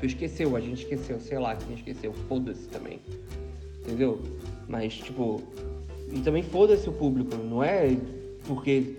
[0.00, 2.12] Tu esqueceu, a gente esqueceu, sei lá, quem esqueceu.
[2.28, 3.00] Foda-se também.
[3.80, 4.20] Entendeu?
[4.68, 5.40] Mas, tipo.
[6.12, 7.36] E também foda-se o público.
[7.36, 7.96] Não é
[8.46, 8.96] porque.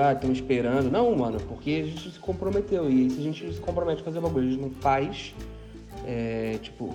[0.00, 0.90] Ah, estão esperando.
[0.90, 2.90] Não, mano, porque a gente se comprometeu.
[2.90, 5.34] E se a gente se compromete a fazer bagulho, a gente não faz.
[6.06, 6.92] É, tipo,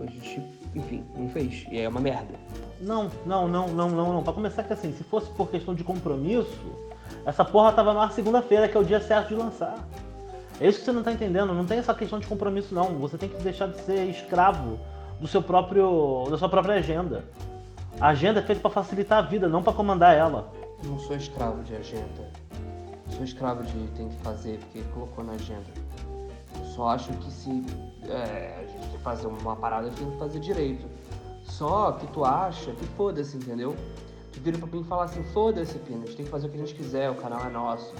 [0.00, 0.42] a gente,
[0.74, 1.66] enfim, não fez.
[1.70, 2.34] E é uma merda.
[2.80, 4.22] Não, não, não, não, não, não.
[4.22, 6.72] Pra começar que assim, se fosse por questão de compromisso,
[7.26, 9.86] essa porra tava no ar segunda-feira, que é o dia certo de lançar.
[10.60, 11.54] É isso que você não tá entendendo.
[11.54, 12.98] Não tem essa questão de compromisso, não.
[12.98, 14.78] Você tem que deixar de ser escravo
[15.20, 16.26] do seu próprio.
[16.30, 17.24] da sua própria agenda.
[18.00, 20.50] A agenda é feita pra facilitar a vida, não pra comandar ela.
[20.84, 22.30] Não sou escravo de agenda.
[23.10, 25.66] Sou escravo de tem que fazer porque colocou na agenda.
[26.58, 27.64] Eu só acho que se
[28.08, 30.86] é, a gente fazer uma parada, tem que fazer direito.
[31.42, 33.76] Só que tu acha que foda-se, entendeu?
[34.32, 36.50] Tu vira pra mim e fala assim, foda-se, Pina, a gente tem que fazer o
[36.50, 37.94] que a gente quiser, o canal é nosso.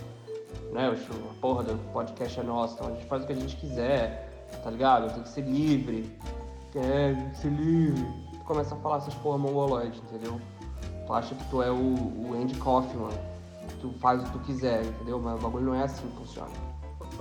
[0.72, 0.88] Né?
[0.88, 4.48] A porra do podcast é nosso, então a gente faz o que a gente quiser,
[4.62, 5.12] tá ligado?
[5.12, 6.16] Tem que ser livre.
[6.74, 8.06] É, tem que ser livre.
[8.32, 10.40] Tu começa a falar essas porra mongoloides, entendeu?
[11.10, 13.10] Tu acha que tu é o, o Andy Kaufman.
[13.80, 15.18] Tu faz o que tu quiser, entendeu?
[15.18, 16.50] Mas o bagulho não é assim que funciona.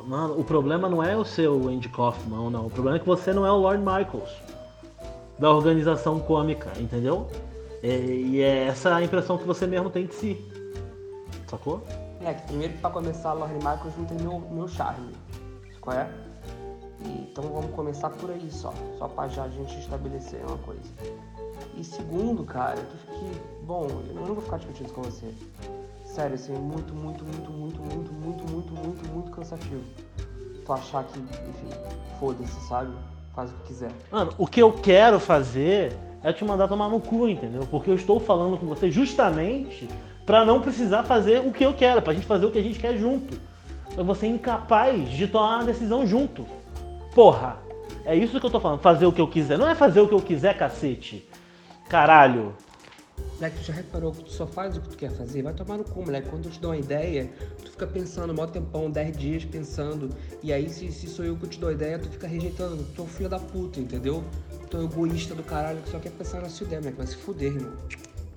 [0.05, 2.67] Mano, o problema não é o seu Andy Kaufman, não.
[2.67, 4.29] O problema é que você não é o Lord Michaels.
[5.39, 7.25] da organização cômica, entendeu?
[7.81, 10.37] É, e é essa a impressão que você mesmo tem de si.
[11.47, 11.81] Sacou?
[12.21, 15.15] É, que primeiro que pra começar, a Lorne Michaels não tem meu, meu charme.
[15.81, 16.11] Qual é?
[17.03, 18.71] E, então vamos começar por aí só.
[18.99, 20.91] Só pra já a gente estabelecer uma coisa.
[21.77, 25.27] E segundo, cara, que, que bom, eu não vou ficar discutindo com você.
[26.03, 29.83] Sério, assim, muito, muito, muito, muito, muito, muito, muito, muito, muito cansativo.
[30.65, 31.69] Tu achar que, enfim,
[32.19, 32.91] foda-se, sabe?
[33.35, 33.91] Faz o que quiser.
[34.11, 37.65] Mano, o que eu quero fazer é te mandar tomar no cu, entendeu?
[37.69, 39.87] Porque eu estou falando com você justamente
[40.25, 42.79] pra não precisar fazer o que eu quero, pra gente fazer o que a gente
[42.79, 43.39] quer junto.
[43.93, 46.45] Pra você é incapaz de tomar uma decisão junto.
[47.15, 47.57] Porra,
[48.05, 49.57] é isso que eu tô falando, fazer o que eu quiser.
[49.57, 51.28] Não é fazer o que eu quiser, cacete.
[51.89, 52.55] Caralho.
[53.35, 55.41] Moleque, tu já reparou que tu só faz o que tu quer fazer?
[55.41, 56.29] Vai tomar no cu, moleque.
[56.29, 57.29] Quando eu te dou uma ideia,
[57.63, 60.09] tu fica pensando, mó tempão, 10 dias pensando.
[60.43, 62.85] E aí, se, se sou eu que te dou a ideia, tu fica rejeitando.
[62.95, 64.23] Tu é um filho da puta, entendeu?
[64.69, 66.97] Tu é um egoísta do caralho que só quer pensar na sua ideia, moleque.
[66.97, 67.73] Vai se fuder, irmão.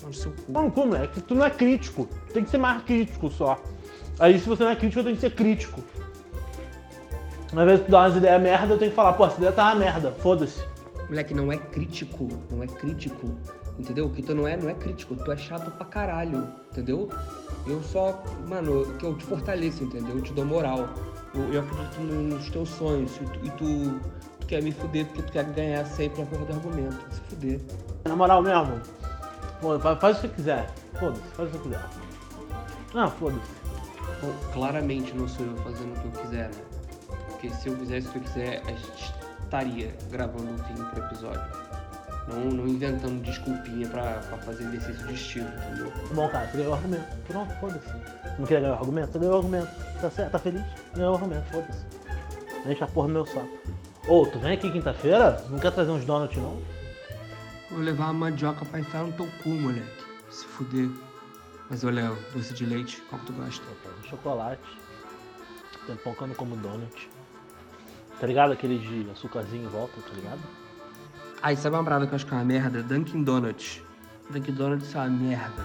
[0.00, 0.52] Mano, seu cu.
[0.52, 1.06] Não, como é?
[1.06, 2.08] Que tu não é crítico.
[2.32, 3.62] Tem que ser mais crítico só.
[4.18, 5.82] Aí se você não é crítico, tem que ser crítico.
[7.54, 9.64] Às vezes tu dá umas ideias merda, eu tenho que falar, pô, essa ideia tá
[9.64, 10.62] uma merda, foda-se.
[11.12, 13.34] Moleque, não é crítico, não é crítico,
[13.78, 14.08] entendeu?
[14.08, 17.06] Que tu não é, não é crítico, tu é chato pra caralho, entendeu?
[17.66, 20.16] Eu só, mano, que eu te fortaleço, entendeu?
[20.16, 20.88] Eu te dou moral.
[21.34, 24.00] Eu, eu acredito nos teus sonhos e tu, e tu,
[24.40, 26.96] tu quer me fuder porque tu quer ganhar sempre a porra do argumento.
[27.14, 27.60] Se fuder.
[28.06, 28.80] Na moral mesmo,
[29.60, 30.72] pô, fa- faz o que quiser.
[30.98, 31.88] Foda-se, faz o que quiser.
[32.94, 33.52] Não, foda-se.
[34.54, 36.62] Claramente não sou eu fazendo o que eu quiser, né?
[37.28, 39.14] Porque se eu fizesse o que eu quiser, a gente
[39.52, 41.42] estaria gravando um fim pro episódio.
[42.26, 45.90] Não, não inventando desculpinha pra, pra fazer exercício de estilo, entendeu?
[45.90, 47.16] Tá bom, cara, você ganhou o argumento.
[47.26, 47.92] Pronto, foda-se.
[48.38, 49.12] Não queria ganhar o argumento?
[49.12, 50.00] Você ganhou o argumento.
[50.00, 50.64] Tá certo, tá feliz?
[50.94, 51.84] Ganhou o argumento, foda-se.
[52.64, 53.58] Deixa a porra no meu saco.
[54.08, 55.44] Ô, tu vem aqui quinta-feira?
[55.50, 56.58] Não quer trazer uns donuts, não?
[57.70, 60.04] Vou levar a mandioca pra entrar no teu cu, moleque.
[60.30, 60.88] Se fuder.
[61.68, 63.64] Mas, Léo, doce de leite, qual que tu gosta?
[64.08, 64.62] Chocolate.
[65.86, 67.10] Tem pão que eu não como donut.
[68.22, 68.52] Tá ligado?
[68.52, 70.38] Aquele de açúcarzinho em volta, tá ligado?
[71.42, 72.80] Aí, sabe uma parada que eu acho que é uma merda?
[72.80, 73.82] Dunkin' Donuts.
[74.30, 75.64] Dunkin' Donuts é uma merda.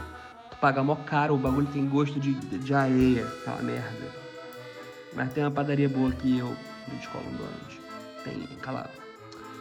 [0.49, 4.11] Tu paga mó caro, o bagulho tem gosto de, de, de areia, aquela merda.
[5.13, 6.47] Mas tem uma padaria boa aqui, eu
[6.87, 7.81] não escola um donut.
[8.23, 8.89] Tem aquela,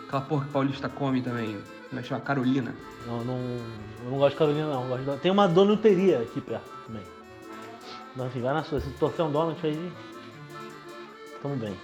[0.07, 1.61] aquela porra que paulista come também.
[1.91, 2.23] Que chama?
[2.23, 2.75] Carolina.
[3.07, 3.39] Não, não,
[4.05, 4.89] eu não gosto de Carolina, não.
[4.89, 5.19] Gosto de...
[5.19, 7.03] Tem uma donuteria aqui perto também.
[8.17, 8.81] Mas enfim, vai na sua.
[8.81, 9.93] Se tu torcer um donut aí.
[11.43, 11.77] Tamo bem.